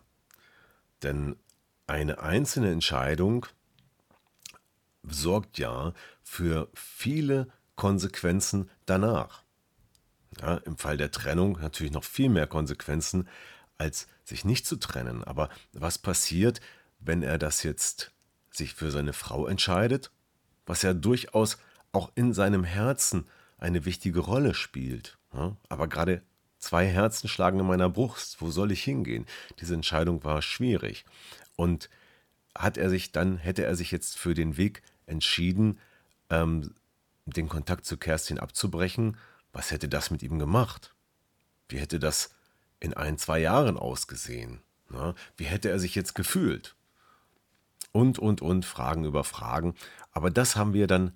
Denn 1.02 1.36
eine 1.86 2.20
einzelne 2.20 2.70
Entscheidung 2.70 3.46
sorgt 5.02 5.58
ja 5.58 5.92
für 6.22 6.68
viele 6.74 7.48
Konsequenzen 7.76 8.70
danach. 8.86 9.42
Ja, 10.40 10.56
Im 10.58 10.78
Fall 10.78 10.96
der 10.96 11.10
Trennung 11.10 11.58
natürlich 11.60 11.92
noch 11.92 12.04
viel 12.04 12.30
mehr 12.30 12.46
Konsequenzen, 12.46 13.28
als 13.76 14.06
sich 14.24 14.44
nicht 14.44 14.66
zu 14.66 14.76
trennen. 14.76 15.24
Aber 15.24 15.50
was 15.72 15.98
passiert, 15.98 16.60
wenn 17.00 17.22
er 17.22 17.38
das 17.38 17.62
jetzt 17.62 18.12
sich 18.52 18.74
für 18.74 18.90
seine 18.90 19.12
Frau 19.12 19.46
entscheidet, 19.46 20.10
was 20.66 20.82
ja 20.82 20.94
durchaus 20.94 21.58
auch 21.92 22.12
in 22.14 22.32
seinem 22.32 22.64
Herzen 22.64 23.26
eine 23.58 23.84
wichtige 23.84 24.20
Rolle 24.20 24.54
spielt. 24.54 25.18
Aber 25.68 25.88
gerade 25.88 26.22
zwei 26.58 26.86
Herzen 26.86 27.28
schlagen 27.28 27.60
in 27.60 27.66
meiner 27.66 27.88
Brust. 27.88 28.40
Wo 28.40 28.50
soll 28.50 28.72
ich 28.72 28.82
hingehen? 28.82 29.26
Diese 29.60 29.74
Entscheidung 29.74 30.24
war 30.24 30.42
schwierig. 30.42 31.04
Und 31.56 31.90
hat 32.54 32.76
er 32.76 32.90
sich 32.90 33.12
dann, 33.12 33.38
hätte 33.38 33.64
er 33.64 33.76
sich 33.76 33.90
jetzt 33.90 34.18
für 34.18 34.34
den 34.34 34.56
Weg 34.56 34.82
entschieden, 35.06 35.78
ähm, 36.30 36.74
den 37.26 37.48
Kontakt 37.48 37.84
zu 37.84 37.96
Kerstin 37.96 38.38
abzubrechen, 38.38 39.16
was 39.52 39.70
hätte 39.70 39.88
das 39.88 40.10
mit 40.10 40.22
ihm 40.22 40.38
gemacht? 40.38 40.94
Wie 41.68 41.78
hätte 41.78 41.98
das 41.98 42.34
in 42.80 42.94
ein, 42.94 43.18
zwei 43.18 43.38
Jahren 43.38 43.76
ausgesehen? 43.76 44.60
Wie 45.36 45.44
hätte 45.44 45.70
er 45.70 45.78
sich 45.78 45.94
jetzt 45.94 46.14
gefühlt? 46.14 46.74
Und, 47.92 48.18
und, 48.18 48.40
und, 48.40 48.64
Fragen 48.64 49.04
über 49.04 49.22
Fragen. 49.22 49.74
Aber 50.12 50.30
das 50.30 50.56
haben 50.56 50.72
wir 50.72 50.86
dann 50.86 51.12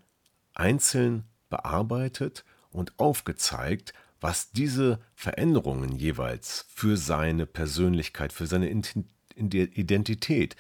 einzeln 0.54 1.25
bearbeitet 1.49 2.45
und 2.71 2.99
aufgezeigt, 2.99 3.95
was 4.21 4.50
diese 4.50 5.00
Veränderungen 5.14 5.92
jeweils 5.92 6.66
für 6.68 6.97
seine 6.97 7.47
Persönlichkeit, 7.47 8.33
für 8.33 8.47
seine 8.47 8.71
Identität, 9.37 10.56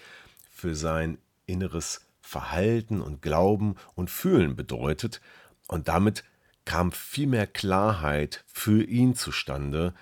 für 0.50 0.74
sein 0.74 1.18
inneres 1.46 2.02
Verhalten 2.20 3.00
und 3.00 3.22
Glauben 3.22 3.76
und 3.94 4.10
Fühlen 4.10 4.56
bedeutet. 4.56 5.20
Und 5.68 5.88
damit 5.88 6.24
kam 6.64 6.92
viel 6.92 7.28
mehr 7.28 7.46
Klarheit 7.46 8.44
für 8.46 8.82
ihn 8.82 9.14
zustande, 9.14 9.94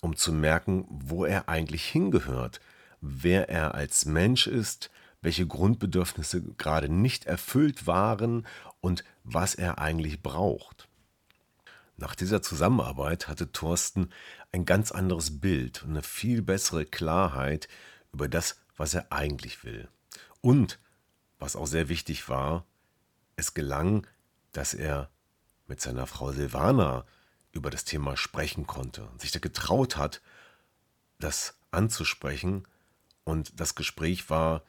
um 0.00 0.16
zu 0.16 0.32
merken, 0.32 0.84
wo 0.88 1.24
er 1.24 1.48
eigentlich 1.48 1.84
hingehört, 1.84 2.60
wer 3.00 3.48
er 3.48 3.74
als 3.74 4.04
Mensch 4.04 4.46
ist, 4.46 4.90
welche 5.22 5.46
Grundbedürfnisse 5.46 6.42
gerade 6.42 6.88
nicht 6.88 7.24
erfüllt 7.24 7.86
waren 7.86 8.46
und 8.80 9.04
was 9.24 9.54
er 9.54 9.78
eigentlich 9.78 10.20
braucht. 10.20 10.88
Nach 11.96 12.14
dieser 12.14 12.42
Zusammenarbeit 12.42 13.28
hatte 13.28 13.52
Thorsten 13.52 14.10
ein 14.50 14.64
ganz 14.64 14.90
anderes 14.90 15.40
Bild 15.40 15.82
und 15.84 15.90
eine 15.90 16.02
viel 16.02 16.42
bessere 16.42 16.84
Klarheit 16.84 17.68
über 18.12 18.28
das, 18.28 18.60
was 18.76 18.94
er 18.94 19.12
eigentlich 19.12 19.64
will. 19.64 19.88
Und, 20.40 20.80
was 21.38 21.54
auch 21.54 21.66
sehr 21.66 21.88
wichtig 21.88 22.28
war, 22.28 22.66
es 23.36 23.54
gelang, 23.54 24.06
dass 24.50 24.74
er 24.74 25.10
mit 25.68 25.80
seiner 25.80 26.06
Frau 26.06 26.32
Silvana 26.32 27.06
über 27.52 27.70
das 27.70 27.84
Thema 27.84 28.16
sprechen 28.16 28.66
konnte 28.66 29.04
und 29.04 29.20
sich 29.20 29.30
da 29.30 29.38
getraut 29.38 29.96
hat, 29.96 30.20
das 31.18 31.56
anzusprechen. 31.70 32.66
Und 33.24 33.60
das 33.60 33.74
Gespräch 33.74 34.28
war 34.28 34.64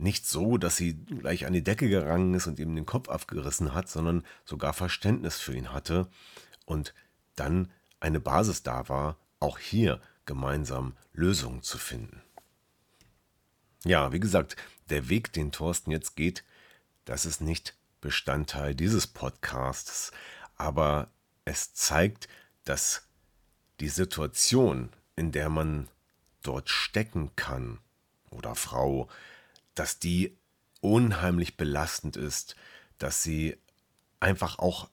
nicht 0.00 0.26
so, 0.26 0.56
dass 0.58 0.76
sie 0.76 0.94
gleich 0.94 1.46
an 1.46 1.52
die 1.52 1.62
Decke 1.62 1.88
gerangen 1.88 2.34
ist 2.34 2.46
und 2.46 2.58
ihm 2.58 2.74
den 2.74 2.86
Kopf 2.86 3.08
abgerissen 3.08 3.74
hat, 3.74 3.88
sondern 3.88 4.24
sogar 4.44 4.72
Verständnis 4.72 5.38
für 5.38 5.54
ihn 5.54 5.72
hatte 5.72 6.08
und 6.64 6.94
dann 7.36 7.70
eine 8.00 8.20
Basis 8.20 8.62
da 8.62 8.88
war, 8.88 9.16
auch 9.38 9.58
hier 9.58 10.00
gemeinsam 10.26 10.96
Lösungen 11.12 11.62
zu 11.62 11.78
finden. 11.78 12.22
Ja, 13.84 14.12
wie 14.12 14.20
gesagt, 14.20 14.56
der 14.90 15.08
Weg, 15.08 15.32
den 15.32 15.52
Thorsten 15.52 15.90
jetzt 15.90 16.16
geht, 16.16 16.44
das 17.04 17.24
ist 17.24 17.40
nicht 17.40 17.76
Bestandteil 18.00 18.74
dieses 18.74 19.06
Podcasts, 19.06 20.12
aber 20.56 21.08
es 21.44 21.74
zeigt, 21.74 22.28
dass 22.64 23.06
die 23.80 23.88
Situation, 23.88 24.90
in 25.16 25.32
der 25.32 25.48
man 25.48 25.88
dort 26.42 26.68
stecken 26.68 27.34
kann, 27.36 27.78
oder 28.30 28.54
Frau, 28.54 29.08
dass 29.74 29.98
die 29.98 30.36
unheimlich 30.80 31.56
belastend 31.56 32.16
ist, 32.16 32.56
dass 32.98 33.22
sie 33.22 33.56
einfach 34.18 34.58
auch, 34.58 34.88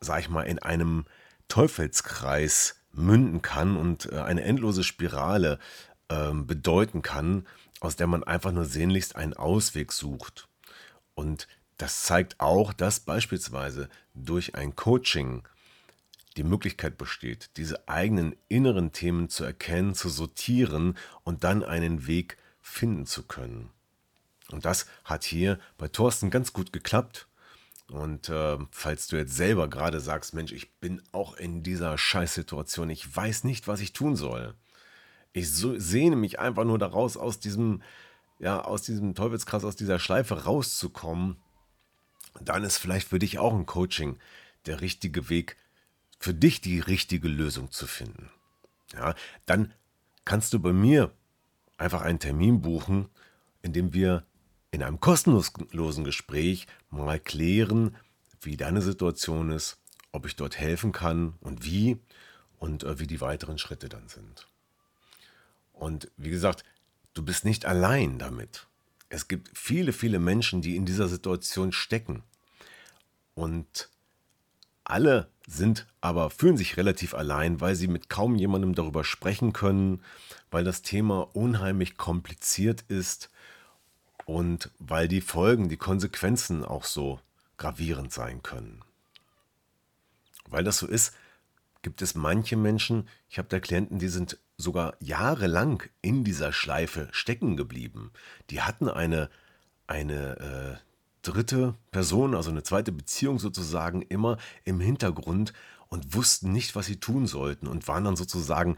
sag 0.00 0.20
ich 0.20 0.28
mal, 0.28 0.42
in 0.42 0.58
einem 0.58 1.06
Teufelskreis 1.48 2.76
münden 2.92 3.42
kann 3.42 3.76
und 3.76 4.10
äh, 4.12 4.20
eine 4.20 4.42
endlose 4.42 4.84
Spirale 4.84 5.58
äh, 6.08 6.32
bedeuten 6.32 7.02
kann, 7.02 7.46
aus 7.80 7.96
der 7.96 8.06
man 8.06 8.22
einfach 8.24 8.52
nur 8.52 8.64
sehnlichst 8.64 9.16
einen 9.16 9.34
Ausweg 9.34 9.92
sucht. 9.92 10.48
Und 11.14 11.48
das 11.78 12.04
zeigt 12.04 12.40
auch, 12.40 12.72
dass 12.72 13.00
beispielsweise 13.00 13.88
durch 14.14 14.54
ein 14.54 14.76
Coaching 14.76 15.42
die 16.36 16.44
Möglichkeit 16.44 16.96
besteht, 16.96 17.50
diese 17.56 17.88
eigenen 17.88 18.36
inneren 18.48 18.92
Themen 18.92 19.28
zu 19.28 19.44
erkennen, 19.44 19.94
zu 19.94 20.08
sortieren 20.08 20.96
und 21.24 21.44
dann 21.44 21.62
einen 21.64 22.06
Weg 22.06 22.38
finden 22.60 23.06
zu 23.06 23.24
können. 23.24 23.70
Und 24.52 24.64
das 24.64 24.86
hat 25.04 25.24
hier 25.24 25.58
bei 25.78 25.88
Thorsten 25.88 26.30
ganz 26.30 26.52
gut 26.52 26.72
geklappt. 26.72 27.26
Und 27.88 28.28
äh, 28.28 28.58
falls 28.70 29.06
du 29.08 29.16
jetzt 29.16 29.36
selber 29.36 29.68
gerade 29.68 30.00
sagst, 30.00 30.34
Mensch, 30.34 30.52
ich 30.52 30.72
bin 30.74 31.02
auch 31.12 31.36
in 31.36 31.62
dieser 31.62 31.98
Scheißsituation, 31.98 32.88
ich 32.90 33.14
weiß 33.14 33.44
nicht, 33.44 33.68
was 33.68 33.80
ich 33.80 33.92
tun 33.92 34.16
soll. 34.16 34.54
Ich 35.32 35.52
so, 35.52 35.78
sehne 35.78 36.16
mich 36.16 36.38
einfach 36.38 36.64
nur 36.64 36.78
daraus, 36.78 37.16
aus 37.16 37.38
diesem, 37.38 37.82
ja, 38.38 38.62
aus 38.62 38.82
diesem 38.82 39.14
Teufelskreis, 39.14 39.64
aus 39.64 39.76
dieser 39.76 39.98
Schleife 39.98 40.44
rauszukommen. 40.44 41.36
Dann 42.40 42.64
ist 42.64 42.78
vielleicht 42.78 43.08
für 43.08 43.18
dich 43.18 43.38
auch 43.38 43.52
ein 43.52 43.66
Coaching 43.66 44.18
der 44.66 44.80
richtige 44.80 45.28
Weg, 45.28 45.56
für 46.18 46.32
dich 46.32 46.60
die 46.60 46.80
richtige 46.80 47.28
Lösung 47.28 47.70
zu 47.70 47.86
finden. 47.86 48.30
Ja, 48.94 49.14
dann 49.44 49.72
kannst 50.24 50.52
du 50.52 50.60
bei 50.60 50.72
mir 50.72 51.12
einfach 51.78 52.02
einen 52.02 52.20
Termin 52.20 52.62
buchen, 52.62 53.08
in 53.62 53.72
dem 53.72 53.92
wir 53.92 54.24
in 54.72 54.82
einem 54.82 54.98
kostenlosen 54.98 56.02
Gespräch 56.02 56.66
mal 56.90 57.20
klären, 57.20 57.94
wie 58.40 58.56
deine 58.56 58.82
Situation 58.82 59.50
ist, 59.50 59.78
ob 60.10 60.26
ich 60.26 60.34
dort 60.34 60.58
helfen 60.58 60.90
kann 60.90 61.34
und 61.40 61.64
wie 61.64 61.98
und 62.58 62.82
äh, 62.82 62.98
wie 62.98 63.06
die 63.06 63.20
weiteren 63.20 63.58
Schritte 63.58 63.88
dann 63.88 64.08
sind. 64.08 64.48
Und 65.72 66.10
wie 66.16 66.30
gesagt, 66.30 66.64
du 67.14 67.22
bist 67.22 67.44
nicht 67.44 67.66
allein 67.66 68.18
damit. 68.18 68.66
Es 69.10 69.28
gibt 69.28 69.50
viele, 69.56 69.92
viele 69.92 70.18
Menschen, 70.18 70.62
die 70.62 70.76
in 70.76 70.86
dieser 70.86 71.06
Situation 71.06 71.72
stecken. 71.72 72.22
Und 73.34 73.90
alle 74.84 75.28
sind 75.46 75.86
aber, 76.00 76.30
fühlen 76.30 76.56
sich 76.56 76.76
relativ 76.76 77.14
allein, 77.14 77.60
weil 77.60 77.74
sie 77.74 77.88
mit 77.88 78.08
kaum 78.08 78.36
jemandem 78.36 78.74
darüber 78.74 79.04
sprechen 79.04 79.52
können, 79.52 80.02
weil 80.50 80.64
das 80.64 80.82
Thema 80.82 81.28
unheimlich 81.34 81.96
kompliziert 81.96 82.84
ist 82.88 83.31
und 84.24 84.70
weil 84.78 85.08
die 85.08 85.20
Folgen, 85.20 85.68
die 85.68 85.76
Konsequenzen 85.76 86.64
auch 86.64 86.84
so 86.84 87.20
gravierend 87.56 88.12
sein 88.12 88.42
können. 88.42 88.82
Weil 90.48 90.64
das 90.64 90.78
so 90.78 90.86
ist, 90.86 91.14
gibt 91.82 92.02
es 92.02 92.14
manche 92.14 92.56
Menschen, 92.56 93.08
ich 93.28 93.38
habe 93.38 93.48
da 93.48 93.60
Klienten, 93.60 93.98
die 93.98 94.08
sind 94.08 94.38
sogar 94.56 94.94
jahrelang 95.00 95.82
in 96.00 96.24
dieser 96.24 96.52
Schleife 96.52 97.08
stecken 97.10 97.56
geblieben. 97.56 98.12
Die 98.50 98.62
hatten 98.62 98.88
eine, 98.88 99.28
eine 99.86 100.38
äh, 100.38 100.76
dritte 101.22 101.74
Person, 101.90 102.34
also 102.34 102.50
eine 102.50 102.62
zweite 102.62 102.92
Beziehung 102.92 103.38
sozusagen, 103.38 104.02
immer 104.02 104.38
im 104.64 104.80
Hintergrund 104.80 105.52
und 105.88 106.14
wussten 106.14 106.52
nicht, 106.52 106.74
was 106.74 106.86
sie 106.86 107.00
tun 107.00 107.26
sollten 107.26 107.66
und 107.66 107.88
waren 107.88 108.04
dann 108.04 108.16
sozusagen 108.16 108.76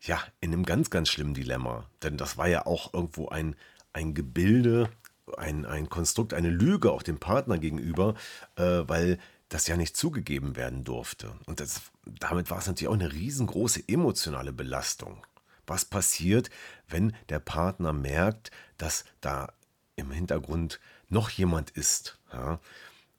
ja 0.00 0.22
in 0.40 0.52
einem 0.52 0.64
ganz, 0.64 0.90
ganz 0.90 1.08
schlimmen 1.08 1.34
Dilemma. 1.34 1.88
Denn 2.02 2.16
das 2.16 2.36
war 2.36 2.48
ja 2.48 2.66
auch 2.66 2.94
irgendwo 2.94 3.28
ein, 3.28 3.56
ein 3.94 4.12
Gebilde, 4.12 4.90
ein, 5.38 5.64
ein 5.64 5.88
Konstrukt, 5.88 6.34
eine 6.34 6.50
Lüge 6.50 6.92
auch 6.92 7.02
dem 7.02 7.18
Partner 7.18 7.56
gegenüber, 7.56 8.14
äh, 8.56 8.82
weil 8.86 9.18
das 9.48 9.66
ja 9.66 9.76
nicht 9.76 9.96
zugegeben 9.96 10.56
werden 10.56 10.84
durfte. 10.84 11.32
Und 11.46 11.60
das, 11.60 11.80
damit 12.04 12.50
war 12.50 12.58
es 12.58 12.66
natürlich 12.66 12.88
auch 12.88 12.94
eine 12.94 13.12
riesengroße 13.12 13.88
emotionale 13.88 14.52
Belastung. 14.52 15.24
Was 15.66 15.84
passiert, 15.84 16.50
wenn 16.88 17.14
der 17.30 17.38
Partner 17.38 17.92
merkt, 17.92 18.50
dass 18.76 19.04
da 19.20 19.52
im 19.96 20.10
Hintergrund 20.10 20.80
noch 21.08 21.30
jemand 21.30 21.70
ist? 21.70 22.18
Ja? 22.32 22.60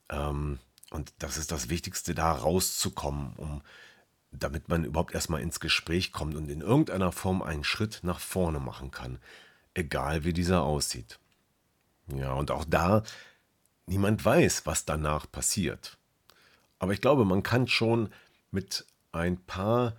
Ähm, 0.09 0.59
und 0.91 1.13
das 1.19 1.37
ist 1.37 1.51
das 1.51 1.69
Wichtigste, 1.69 2.13
da 2.13 2.31
rauszukommen, 2.31 3.33
um 3.37 3.61
damit 4.31 4.67
man 4.67 4.83
überhaupt 4.83 5.13
erstmal 5.13 5.41
ins 5.41 5.61
Gespräch 5.61 6.11
kommt 6.11 6.35
und 6.35 6.49
in 6.49 6.59
irgendeiner 6.59 7.13
Form 7.13 7.41
einen 7.41 7.63
Schritt 7.63 8.01
nach 8.03 8.19
vorne 8.19 8.59
machen 8.59 8.91
kann, 8.91 9.19
egal 9.75 10.23
wie 10.23 10.33
dieser 10.33 10.63
aussieht. 10.63 11.19
Ja, 12.07 12.33
und 12.33 12.49
auch 12.49 12.65
da, 12.65 13.03
niemand 13.85 14.25
weiß, 14.25 14.65
was 14.65 14.85
danach 14.85 15.31
passiert. 15.31 15.97
Aber 16.79 16.93
ich 16.93 17.01
glaube, 17.01 17.25
man 17.25 17.43
kann 17.43 17.67
schon 17.67 18.09
mit 18.51 18.85
ein 19.11 19.37
paar 19.37 19.95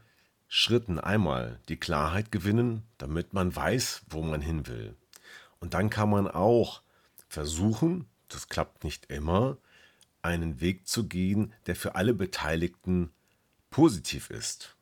Schritten 0.49 0.99
einmal 0.99 1.61
die 1.69 1.79
Klarheit 1.79 2.31
gewinnen, 2.31 2.83
damit 2.99 3.33
man 3.33 3.55
weiß, 3.55 4.03
wo 4.09 4.23
man 4.23 4.41
hin 4.41 4.67
will. 4.67 4.97
Und 5.59 5.75
dann 5.75 5.91
kann 5.91 6.11
man 6.11 6.29
auch 6.29 6.83
versuchen, 7.29 8.07
das 8.29 8.49
klappt 8.49 8.85
nicht 8.85 9.07
immer, 9.07 9.57
einen 10.23 10.61
Weg 10.61 10.87
zu 10.87 11.07
gehen, 11.07 11.53
der 11.67 11.77
für 11.77 11.95
alle 11.95 12.15
Beteiligten 12.15 13.11
positiv 13.71 14.31
ist. 14.31 14.77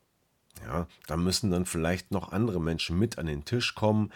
Ja, 0.63 0.87
da 1.07 1.17
müssen 1.17 1.51
dann 1.51 1.67
vielleicht 1.67 2.11
noch 2.11 2.33
andere 2.33 2.61
Menschen 2.61 2.99
mit 2.99 3.19
an 3.19 3.27
den 3.27 3.45
Tisch 3.45 3.75
kommen 3.75 4.13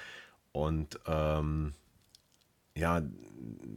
und 0.53 0.99
ähm, 1.07 1.75
ja, 2.75 3.03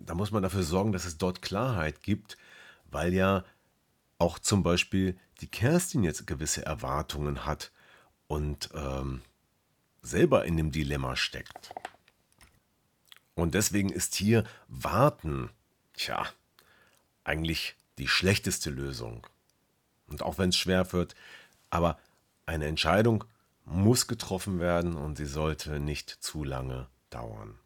da 0.06 0.14
muss 0.14 0.32
man 0.32 0.44
dafür 0.44 0.64
sorgen, 0.64 0.92
dass 0.92 1.06
es 1.06 1.18
dort 1.18 1.42
Klarheit 1.42 2.04
gibt, 2.04 2.38
weil 2.86 3.14
ja 3.14 3.44
auch 4.18 4.38
zum 4.38 4.64
Beispiel 4.64 5.18
die 5.42 5.48
Kerstin 5.48 6.04
jetzt 6.04 6.28
gewisse 6.28 6.66
Erwartungen 6.66 7.46
hat 7.46 7.72
und 8.28 8.70
ähm, 8.74 9.22
selber 10.02 10.46
in 10.46 10.58
dem 10.58 10.72
Dilemma 10.72 11.16
steckt. 11.16 11.74
Und 13.34 13.56
deswegen 13.56 13.90
ist 13.90 14.16
hier 14.16 14.44
Warten, 14.68 15.50
tja, 15.94 16.28
eigentlich 17.24 17.76
die 17.98 18.08
schlechteste 18.08 18.70
Lösung. 18.70 19.26
Und 20.08 20.22
auch 20.22 20.38
wenn 20.38 20.50
es 20.50 20.58
schwer 20.58 20.92
wird, 20.94 21.16
aber 21.70 21.98
eine 22.46 22.66
Entscheidung 22.66 23.24
muss 23.72 24.08
getroffen 24.08 24.60
werden 24.60 24.96
und 24.96 25.18
sie 25.18 25.26
sollte 25.26 25.80
nicht 25.80 26.10
zu 26.10 26.44
lange 26.44 26.88
dauern. 27.10 27.58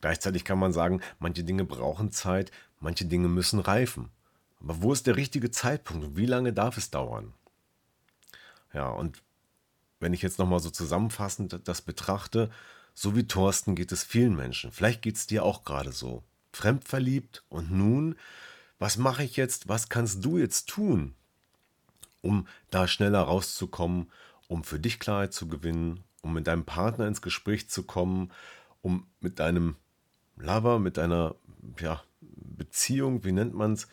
Gleichzeitig 0.00 0.44
kann 0.44 0.58
man 0.58 0.72
sagen, 0.72 1.00
manche 1.18 1.44
Dinge 1.44 1.64
brauchen 1.64 2.10
Zeit, 2.10 2.50
manche 2.80 3.04
Dinge 3.04 3.28
müssen 3.28 3.60
reifen. 3.60 4.10
Aber 4.60 4.82
wo 4.82 4.92
ist 4.92 5.06
der 5.06 5.16
richtige 5.16 5.50
Zeitpunkt 5.50 6.04
und 6.04 6.16
wie 6.16 6.26
lange 6.26 6.52
darf 6.52 6.78
es 6.78 6.90
dauern? 6.90 7.34
Ja, 8.72 8.88
und 8.88 9.22
wenn 10.00 10.14
ich 10.14 10.22
jetzt 10.22 10.38
nochmal 10.38 10.60
so 10.60 10.70
zusammenfassend 10.70 11.60
das 11.64 11.82
betrachte, 11.82 12.50
so 12.94 13.14
wie 13.14 13.26
Thorsten 13.26 13.74
geht 13.74 13.92
es 13.92 14.04
vielen 14.04 14.36
Menschen. 14.36 14.72
Vielleicht 14.72 15.02
geht 15.02 15.16
es 15.16 15.26
dir 15.26 15.44
auch 15.44 15.64
gerade 15.64 15.92
so. 15.92 16.22
Fremdverliebt 16.52 17.44
und 17.48 17.70
nun, 17.70 18.16
was 18.78 18.96
mache 18.96 19.24
ich 19.24 19.36
jetzt? 19.36 19.68
Was 19.68 19.88
kannst 19.88 20.24
du 20.24 20.38
jetzt 20.38 20.68
tun, 20.68 21.14
um 22.22 22.46
da 22.70 22.88
schneller 22.88 23.22
rauszukommen, 23.22 24.10
um 24.48 24.64
für 24.64 24.78
dich 24.78 24.98
Klarheit 24.98 25.32
zu 25.32 25.48
gewinnen, 25.48 26.04
um 26.22 26.32
mit 26.32 26.46
deinem 26.46 26.64
Partner 26.64 27.06
ins 27.06 27.22
Gespräch 27.22 27.68
zu 27.68 27.82
kommen, 27.82 28.32
um 28.82 29.06
mit 29.20 29.38
deinem 29.38 29.76
Lover, 30.36 30.78
mit 30.78 30.96
deiner 30.96 31.34
ja, 31.78 32.02
Beziehung, 32.20 33.24
wie 33.24 33.32
nennt 33.32 33.54
man 33.54 33.74
es, 33.74 33.88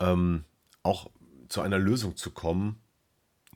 ähm, 0.00 0.44
auch 0.82 1.10
zu 1.48 1.60
einer 1.60 1.78
Lösung 1.78 2.16
zu 2.16 2.30
kommen, 2.30 2.80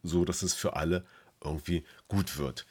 so 0.03 0.25
dass 0.25 0.43
es 0.43 0.55
für 0.55 0.77
alle 0.77 1.05
irgendwie 1.43 1.85
gut 2.09 2.39
wird. 2.39 2.67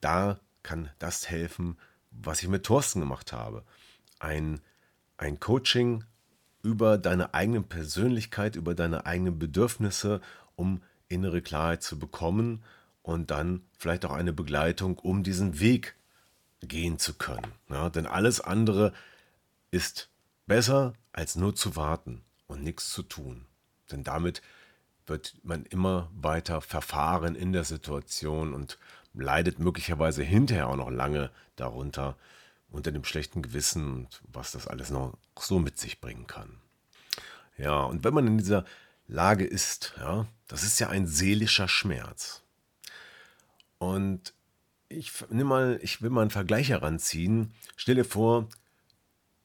Da 0.00 0.40
kann 0.62 0.90
das 0.98 1.28
helfen, 1.28 1.76
was 2.10 2.42
ich 2.42 2.48
mit 2.48 2.64
Thorsten 2.64 3.00
gemacht 3.00 3.32
habe. 3.32 3.64
Ein, 4.18 4.60
ein 5.16 5.40
Coaching 5.40 6.04
über 6.62 6.98
deine 6.98 7.34
eigene 7.34 7.62
Persönlichkeit, 7.62 8.56
über 8.56 8.74
deine 8.74 9.06
eigenen 9.06 9.38
Bedürfnisse, 9.38 10.20
um 10.54 10.82
innere 11.08 11.42
Klarheit 11.42 11.82
zu 11.82 11.98
bekommen 11.98 12.62
und 13.02 13.30
dann 13.30 13.62
vielleicht 13.76 14.04
auch 14.04 14.12
eine 14.12 14.32
Begleitung, 14.32 14.98
um 14.98 15.22
diesen 15.22 15.60
Weg 15.60 15.96
gehen 16.60 16.98
zu 16.98 17.14
können. 17.14 17.52
Ja, 17.68 17.90
denn 17.90 18.06
alles 18.06 18.40
andere 18.40 18.92
ist 19.70 20.08
besser, 20.46 20.94
als 21.12 21.36
nur 21.36 21.54
zu 21.54 21.76
warten 21.76 22.22
und 22.46 22.62
nichts 22.62 22.90
zu 22.90 23.02
tun. 23.02 23.46
Denn 23.90 24.04
damit 24.04 24.42
wird 25.06 25.34
man 25.42 25.64
immer 25.66 26.10
weiter 26.14 26.60
verfahren 26.60 27.34
in 27.34 27.52
der 27.52 27.64
Situation 27.64 28.54
und 28.54 28.78
leidet 29.14 29.58
möglicherweise 29.58 30.22
hinterher 30.22 30.68
auch 30.68 30.76
noch 30.76 30.90
lange 30.90 31.30
darunter, 31.56 32.16
unter 32.70 32.92
dem 32.92 33.04
schlechten 33.04 33.42
Gewissen 33.42 33.92
und 33.92 34.22
was 34.32 34.52
das 34.52 34.66
alles 34.66 34.90
noch 34.90 35.18
so 35.38 35.58
mit 35.58 35.78
sich 35.78 36.00
bringen 36.00 36.26
kann. 36.26 36.58
Ja, 37.58 37.82
und 37.82 38.04
wenn 38.04 38.14
man 38.14 38.26
in 38.26 38.38
dieser 38.38 38.64
Lage 39.08 39.44
ist, 39.44 39.94
ja, 39.98 40.26
das 40.48 40.62
ist 40.62 40.80
ja 40.80 40.88
ein 40.88 41.06
seelischer 41.06 41.68
Schmerz. 41.68 42.41
Und 43.82 44.32
ich 44.88 45.12
nimm 45.30 45.48
mal, 45.48 45.80
ich 45.82 46.02
will 46.02 46.10
mal 46.10 46.20
einen 46.20 46.30
Vergleich 46.30 46.68
heranziehen. 46.68 47.52
Stell 47.74 47.96
dir 47.96 48.04
vor, 48.04 48.48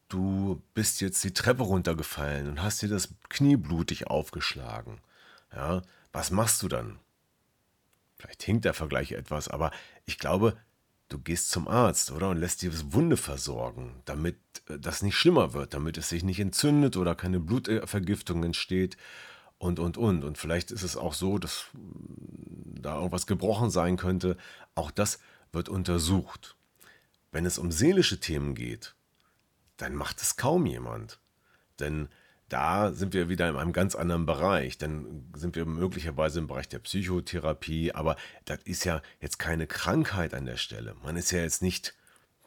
du 0.10 0.62
bist 0.76 1.02
jetzt 1.02 1.24
die 1.24 1.34
Treppe 1.34 1.64
runtergefallen 1.64 2.48
und 2.48 2.62
hast 2.62 2.84
dir 2.84 2.88
das 2.88 3.16
Knie 3.30 3.56
blutig 3.56 4.06
aufgeschlagen. 4.08 5.00
Ja, 5.52 5.82
was 6.12 6.30
machst 6.30 6.62
du 6.62 6.68
dann? 6.68 7.00
Vielleicht 8.20 8.44
hinkt 8.44 8.66
der 8.66 8.76
Vergleich 8.76 9.14
etwas, 9.14 9.48
aber 9.48 9.72
ich 10.06 10.20
glaube, 10.20 10.56
du 11.10 11.18
gehst 11.18 11.50
zum 11.50 11.68
Arzt, 11.68 12.12
oder? 12.12 12.30
Und 12.30 12.38
lässt 12.38 12.62
die 12.62 12.94
Wunde 12.94 13.18
versorgen, 13.18 14.04
damit 14.06 14.38
äh, 14.70 14.78
das 14.78 15.02
nicht 15.02 15.16
schlimmer 15.16 15.54
wird, 15.54 15.74
damit 15.74 15.98
es 15.98 16.10
sich 16.10 16.24
nicht 16.24 16.40
entzündet 16.40 16.96
oder 16.96 17.16
keine 17.16 17.40
Blutvergiftung 17.40 18.44
entsteht 18.44 18.98
und, 19.60 19.80
und, 19.80 19.98
und. 19.98 20.24
Und 20.24 20.38
vielleicht 20.38 20.72
ist 20.72 20.84
es 20.84 20.98
auch 20.98 21.14
so, 21.14 21.38
dass 21.38 21.66
mm, 21.74 22.82
da 22.82 22.96
irgendwas 22.96 23.28
gebrochen 23.28 23.70
sein 23.70 23.98
könnte. 23.98 24.38
Auch 24.76 24.92
das 24.92 25.20
wird 25.52 25.70
untersucht. 25.70 26.56
Wenn 27.32 27.46
es 27.46 27.58
um 27.58 27.72
seelische 27.72 28.20
Themen 28.20 28.56
geht, 28.56 28.96
dann 29.78 29.96
macht 29.96 30.22
es 30.22 30.38
kaum 30.38 30.66
jemand. 30.66 31.20
Denn 31.80 32.10
da 32.50 32.94
sind 32.94 33.14
wir 33.14 33.30
wieder 33.30 33.50
in 33.50 33.58
einem 33.58 33.74
ganz 33.74 33.96
anderen 33.96 34.26
Bereich. 34.26 34.78
Dann 34.78 35.30
sind 35.36 35.56
wir 35.56 35.66
möglicherweise 35.66 36.40
im 36.40 36.48
Bereich 36.48 36.70
der 36.70 36.80
Psychotherapie, 36.80 37.92
aber 37.92 38.16
das 38.46 38.60
ist 38.64 38.86
ja 38.86 39.02
jetzt 39.20 39.38
keine 39.38 39.68
Krankheit 39.68 40.34
an 40.34 40.46
der 40.46 40.58
Stelle. 40.58 40.96
Man 41.04 41.18
ist 41.18 41.32
ja 41.32 41.40
jetzt 41.40 41.62
nicht, 41.62 41.94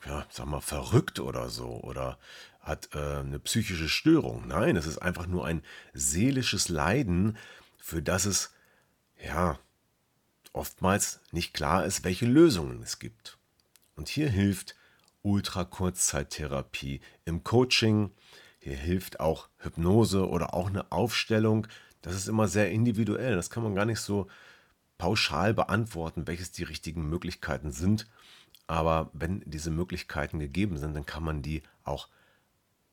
ja, 0.06 0.26
sag 0.30 0.46
mal, 0.46 0.60
verrückt 0.60 1.20
oder 1.20 1.50
so 1.50 1.80
oder 1.82 2.18
hat 2.60 2.90
äh, 2.94 2.98
eine 2.98 3.38
psychische 3.40 3.88
Störung. 3.88 4.46
Nein, 4.46 4.76
es 4.76 4.86
ist 4.86 4.98
einfach 4.98 5.26
nur 5.26 5.46
ein 5.46 5.62
seelisches 5.92 6.68
Leiden, 6.68 7.36
für 7.78 8.02
das 8.02 8.26
es, 8.26 8.52
ja, 9.24 9.58
oftmals 10.52 11.20
nicht 11.32 11.54
klar 11.54 11.84
ist, 11.84 12.04
welche 12.04 12.26
Lösungen 12.26 12.82
es 12.82 12.98
gibt. 12.98 13.38
Und 13.96 14.08
hier 14.08 14.28
hilft 14.28 14.76
Ultrakurzzeittherapie 15.22 17.00
im 17.24 17.44
Coaching, 17.44 18.10
hier 18.58 18.76
hilft 18.76 19.20
auch 19.20 19.48
Hypnose 19.58 20.28
oder 20.28 20.54
auch 20.54 20.68
eine 20.68 20.92
Aufstellung. 20.92 21.66
Das 22.02 22.14
ist 22.14 22.28
immer 22.28 22.48
sehr 22.48 22.70
individuell. 22.70 23.34
Das 23.34 23.50
kann 23.50 23.62
man 23.62 23.74
gar 23.74 23.86
nicht 23.86 24.00
so 24.00 24.28
pauschal 24.98 25.54
beantworten, 25.54 26.26
welches 26.26 26.52
die 26.52 26.64
richtigen 26.64 27.08
Möglichkeiten 27.08 27.72
sind. 27.72 28.06
Aber 28.66 29.10
wenn 29.14 29.42
diese 29.46 29.70
Möglichkeiten 29.70 30.38
gegeben 30.38 30.76
sind, 30.76 30.94
dann 30.94 31.06
kann 31.06 31.24
man 31.24 31.42
die 31.42 31.62
auch 31.84 32.08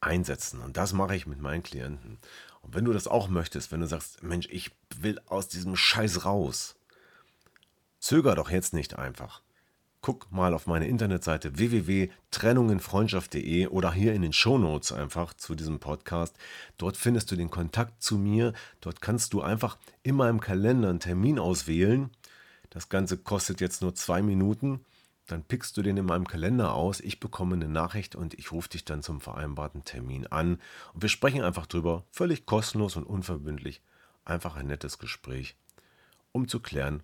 einsetzen. 0.02 0.62
Und 0.62 0.78
das 0.78 0.94
mache 0.94 1.16
ich 1.16 1.28
mit 1.28 1.42
meinen 1.42 1.64
Klienten. 1.64 2.20
Und 2.62 2.76
wenn 2.76 2.86
du 2.86 2.94
das 2.94 3.08
auch 3.08 3.30
möchtest, 3.30 3.72
wenn 3.72 3.82
du 3.82 3.88
sagst, 3.88 4.24
Mensch, 4.24 4.48
ich 4.52 4.72
will 4.96 5.20
aus 5.28 5.48
diesem 5.48 5.76
Scheiß 5.76 6.26
raus, 6.26 6.76
zöger 8.00 8.36
doch 8.36 8.50
jetzt 8.50 8.74
nicht 8.74 8.98
einfach 8.98 9.42
guck 10.08 10.32
mal 10.32 10.54
auf 10.54 10.68
meine 10.68 10.88
Internetseite 10.88 11.58
www.trennunginfreundschaft.de 11.58 13.68
oder 13.68 13.92
hier 13.92 14.14
in 14.14 14.22
den 14.22 14.32
Shownotes 14.32 14.94
einfach 14.94 15.34
zu 15.34 15.54
diesem 15.54 15.80
Podcast. 15.80 16.38
Dort 16.78 16.96
findest 16.96 17.30
du 17.30 17.36
den 17.36 17.50
Kontakt 17.50 18.02
zu 18.02 18.18
mir. 18.18 18.54
Dort 18.80 19.02
kannst 19.02 19.34
du 19.34 19.42
einfach 19.42 19.78
in 20.04 20.16
meinem 20.16 20.40
Kalender 20.40 20.90
einen 20.90 21.02
Termin 21.02 21.40
auswählen. 21.40 22.10
Das 22.70 22.88
Ganze 22.88 23.18
kostet 23.18 23.60
jetzt 23.60 23.82
nur 23.82 23.96
zwei 23.96 24.22
Minuten. 24.22 24.86
Dann 25.28 25.44
pickst 25.44 25.78
du 25.78 25.82
den 25.82 25.98
in 25.98 26.06
meinem 26.06 26.28
Kalender 26.28 26.74
aus. 26.74 27.00
Ich 27.00 27.20
bekomme 27.20 27.56
eine 27.56 27.68
Nachricht 27.68 28.16
und 28.16 28.34
ich 28.34 28.52
rufe 28.52 28.70
dich 28.70 28.86
dann 28.86 29.04
zum 29.04 29.22
vereinbarten 29.22 29.84
Termin 29.84 30.26
an. 30.28 30.60
Und 30.94 31.02
wir 31.02 31.10
sprechen 31.10 31.44
einfach 31.44 31.68
drüber, 31.68 32.06
völlig 32.12 32.46
kostenlos 32.46 32.96
und 32.96 33.04
unverbindlich. 33.04 33.82
Einfach 34.26 34.56
ein 34.56 34.68
nettes 34.68 34.98
Gespräch, 34.98 35.56
um 36.32 36.48
zu 36.48 36.60
klären, 36.60 37.04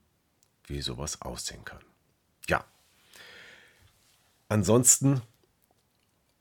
wie 0.66 0.82
sowas 0.82 1.22
aussehen 1.22 1.64
kann. 1.64 1.80
Ja, 2.48 2.66
Ansonsten 4.54 5.22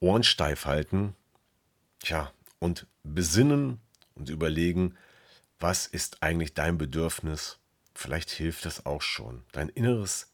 Ohren 0.00 0.22
steif 0.22 0.66
halten, 0.66 1.14
tja, 2.00 2.30
und 2.58 2.86
besinnen 3.04 3.80
und 4.14 4.28
überlegen, 4.28 4.98
was 5.58 5.86
ist 5.86 6.22
eigentlich 6.22 6.52
dein 6.52 6.76
Bedürfnis? 6.76 7.58
Vielleicht 7.94 8.30
hilft 8.30 8.66
das 8.66 8.84
auch 8.84 9.00
schon. 9.00 9.44
Dein 9.52 9.70
inneres, 9.70 10.31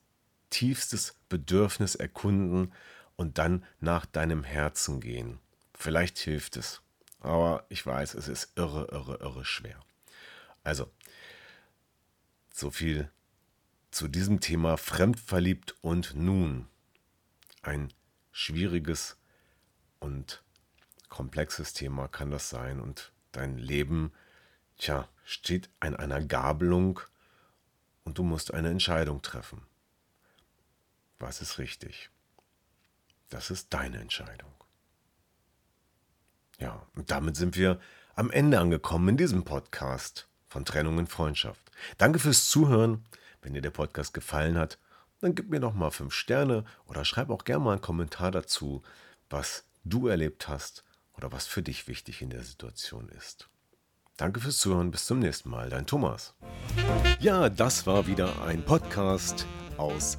tiefstes 0.50 1.14
Bedürfnis 1.28 1.94
erkunden 1.94 2.72
und 3.16 3.38
dann 3.38 3.64
nach 3.80 4.06
deinem 4.06 4.44
Herzen 4.44 5.00
gehen. 5.00 5.38
Vielleicht 5.74 6.18
hilft 6.18 6.56
es. 6.56 6.82
Aber 7.20 7.64
ich 7.68 7.84
weiß, 7.84 8.14
es 8.14 8.28
ist 8.28 8.52
irre, 8.56 8.88
irre, 8.92 9.18
irre 9.20 9.44
schwer. 9.44 9.80
Also, 10.62 10.90
so 12.52 12.70
viel 12.70 13.10
zu 13.90 14.08
diesem 14.08 14.40
Thema 14.40 14.76
fremdverliebt 14.76 15.74
und 15.80 16.14
nun 16.14 16.68
ein 17.62 17.92
schwieriges 18.32 19.16
und 19.98 20.42
komplexes 21.08 21.72
Thema 21.72 22.06
kann 22.08 22.30
das 22.30 22.48
sein 22.50 22.80
und 22.80 23.12
dein 23.32 23.58
Leben, 23.58 24.12
tja, 24.76 25.08
steht 25.24 25.70
an 25.80 25.96
einer 25.96 26.22
Gabelung 26.22 27.00
und 28.04 28.18
du 28.18 28.22
musst 28.22 28.54
eine 28.54 28.70
Entscheidung 28.70 29.22
treffen. 29.22 29.62
Was 31.18 31.40
ist 31.40 31.58
richtig? 31.58 32.10
Das 33.28 33.50
ist 33.50 33.74
deine 33.74 33.98
Entscheidung. 33.98 34.52
Ja, 36.58 36.86
und 36.94 37.10
damit 37.10 37.36
sind 37.36 37.56
wir 37.56 37.80
am 38.14 38.30
Ende 38.30 38.58
angekommen 38.58 39.10
in 39.10 39.16
diesem 39.16 39.44
Podcast 39.44 40.28
von 40.48 40.64
Trennung 40.64 40.98
in 40.98 41.06
Freundschaft. 41.06 41.70
Danke 41.98 42.18
fürs 42.18 42.48
Zuhören. 42.48 43.04
Wenn 43.42 43.54
dir 43.54 43.62
der 43.62 43.70
Podcast 43.70 44.14
gefallen 44.14 44.58
hat, 44.58 44.78
dann 45.20 45.34
gib 45.34 45.50
mir 45.50 45.60
doch 45.60 45.74
mal 45.74 45.90
fünf 45.90 46.14
Sterne 46.14 46.64
oder 46.86 47.04
schreib 47.04 47.30
auch 47.30 47.44
gerne 47.44 47.64
mal 47.64 47.72
einen 47.72 47.80
Kommentar 47.80 48.30
dazu, 48.30 48.82
was 49.30 49.64
du 49.84 50.08
erlebt 50.08 50.48
hast 50.48 50.84
oder 51.16 51.32
was 51.32 51.46
für 51.46 51.62
dich 51.62 51.86
wichtig 51.88 52.22
in 52.22 52.30
der 52.30 52.42
Situation 52.42 53.08
ist. 53.10 53.48
Danke 54.16 54.40
fürs 54.40 54.58
Zuhören, 54.58 54.90
bis 54.90 55.06
zum 55.06 55.20
nächsten 55.20 55.50
Mal, 55.50 55.70
dein 55.70 55.86
Thomas. 55.86 56.34
Ja, 57.20 57.48
das 57.48 57.86
war 57.86 58.08
wieder 58.08 58.42
ein 58.42 58.64
Podcast 58.64 59.46
aus 59.76 60.18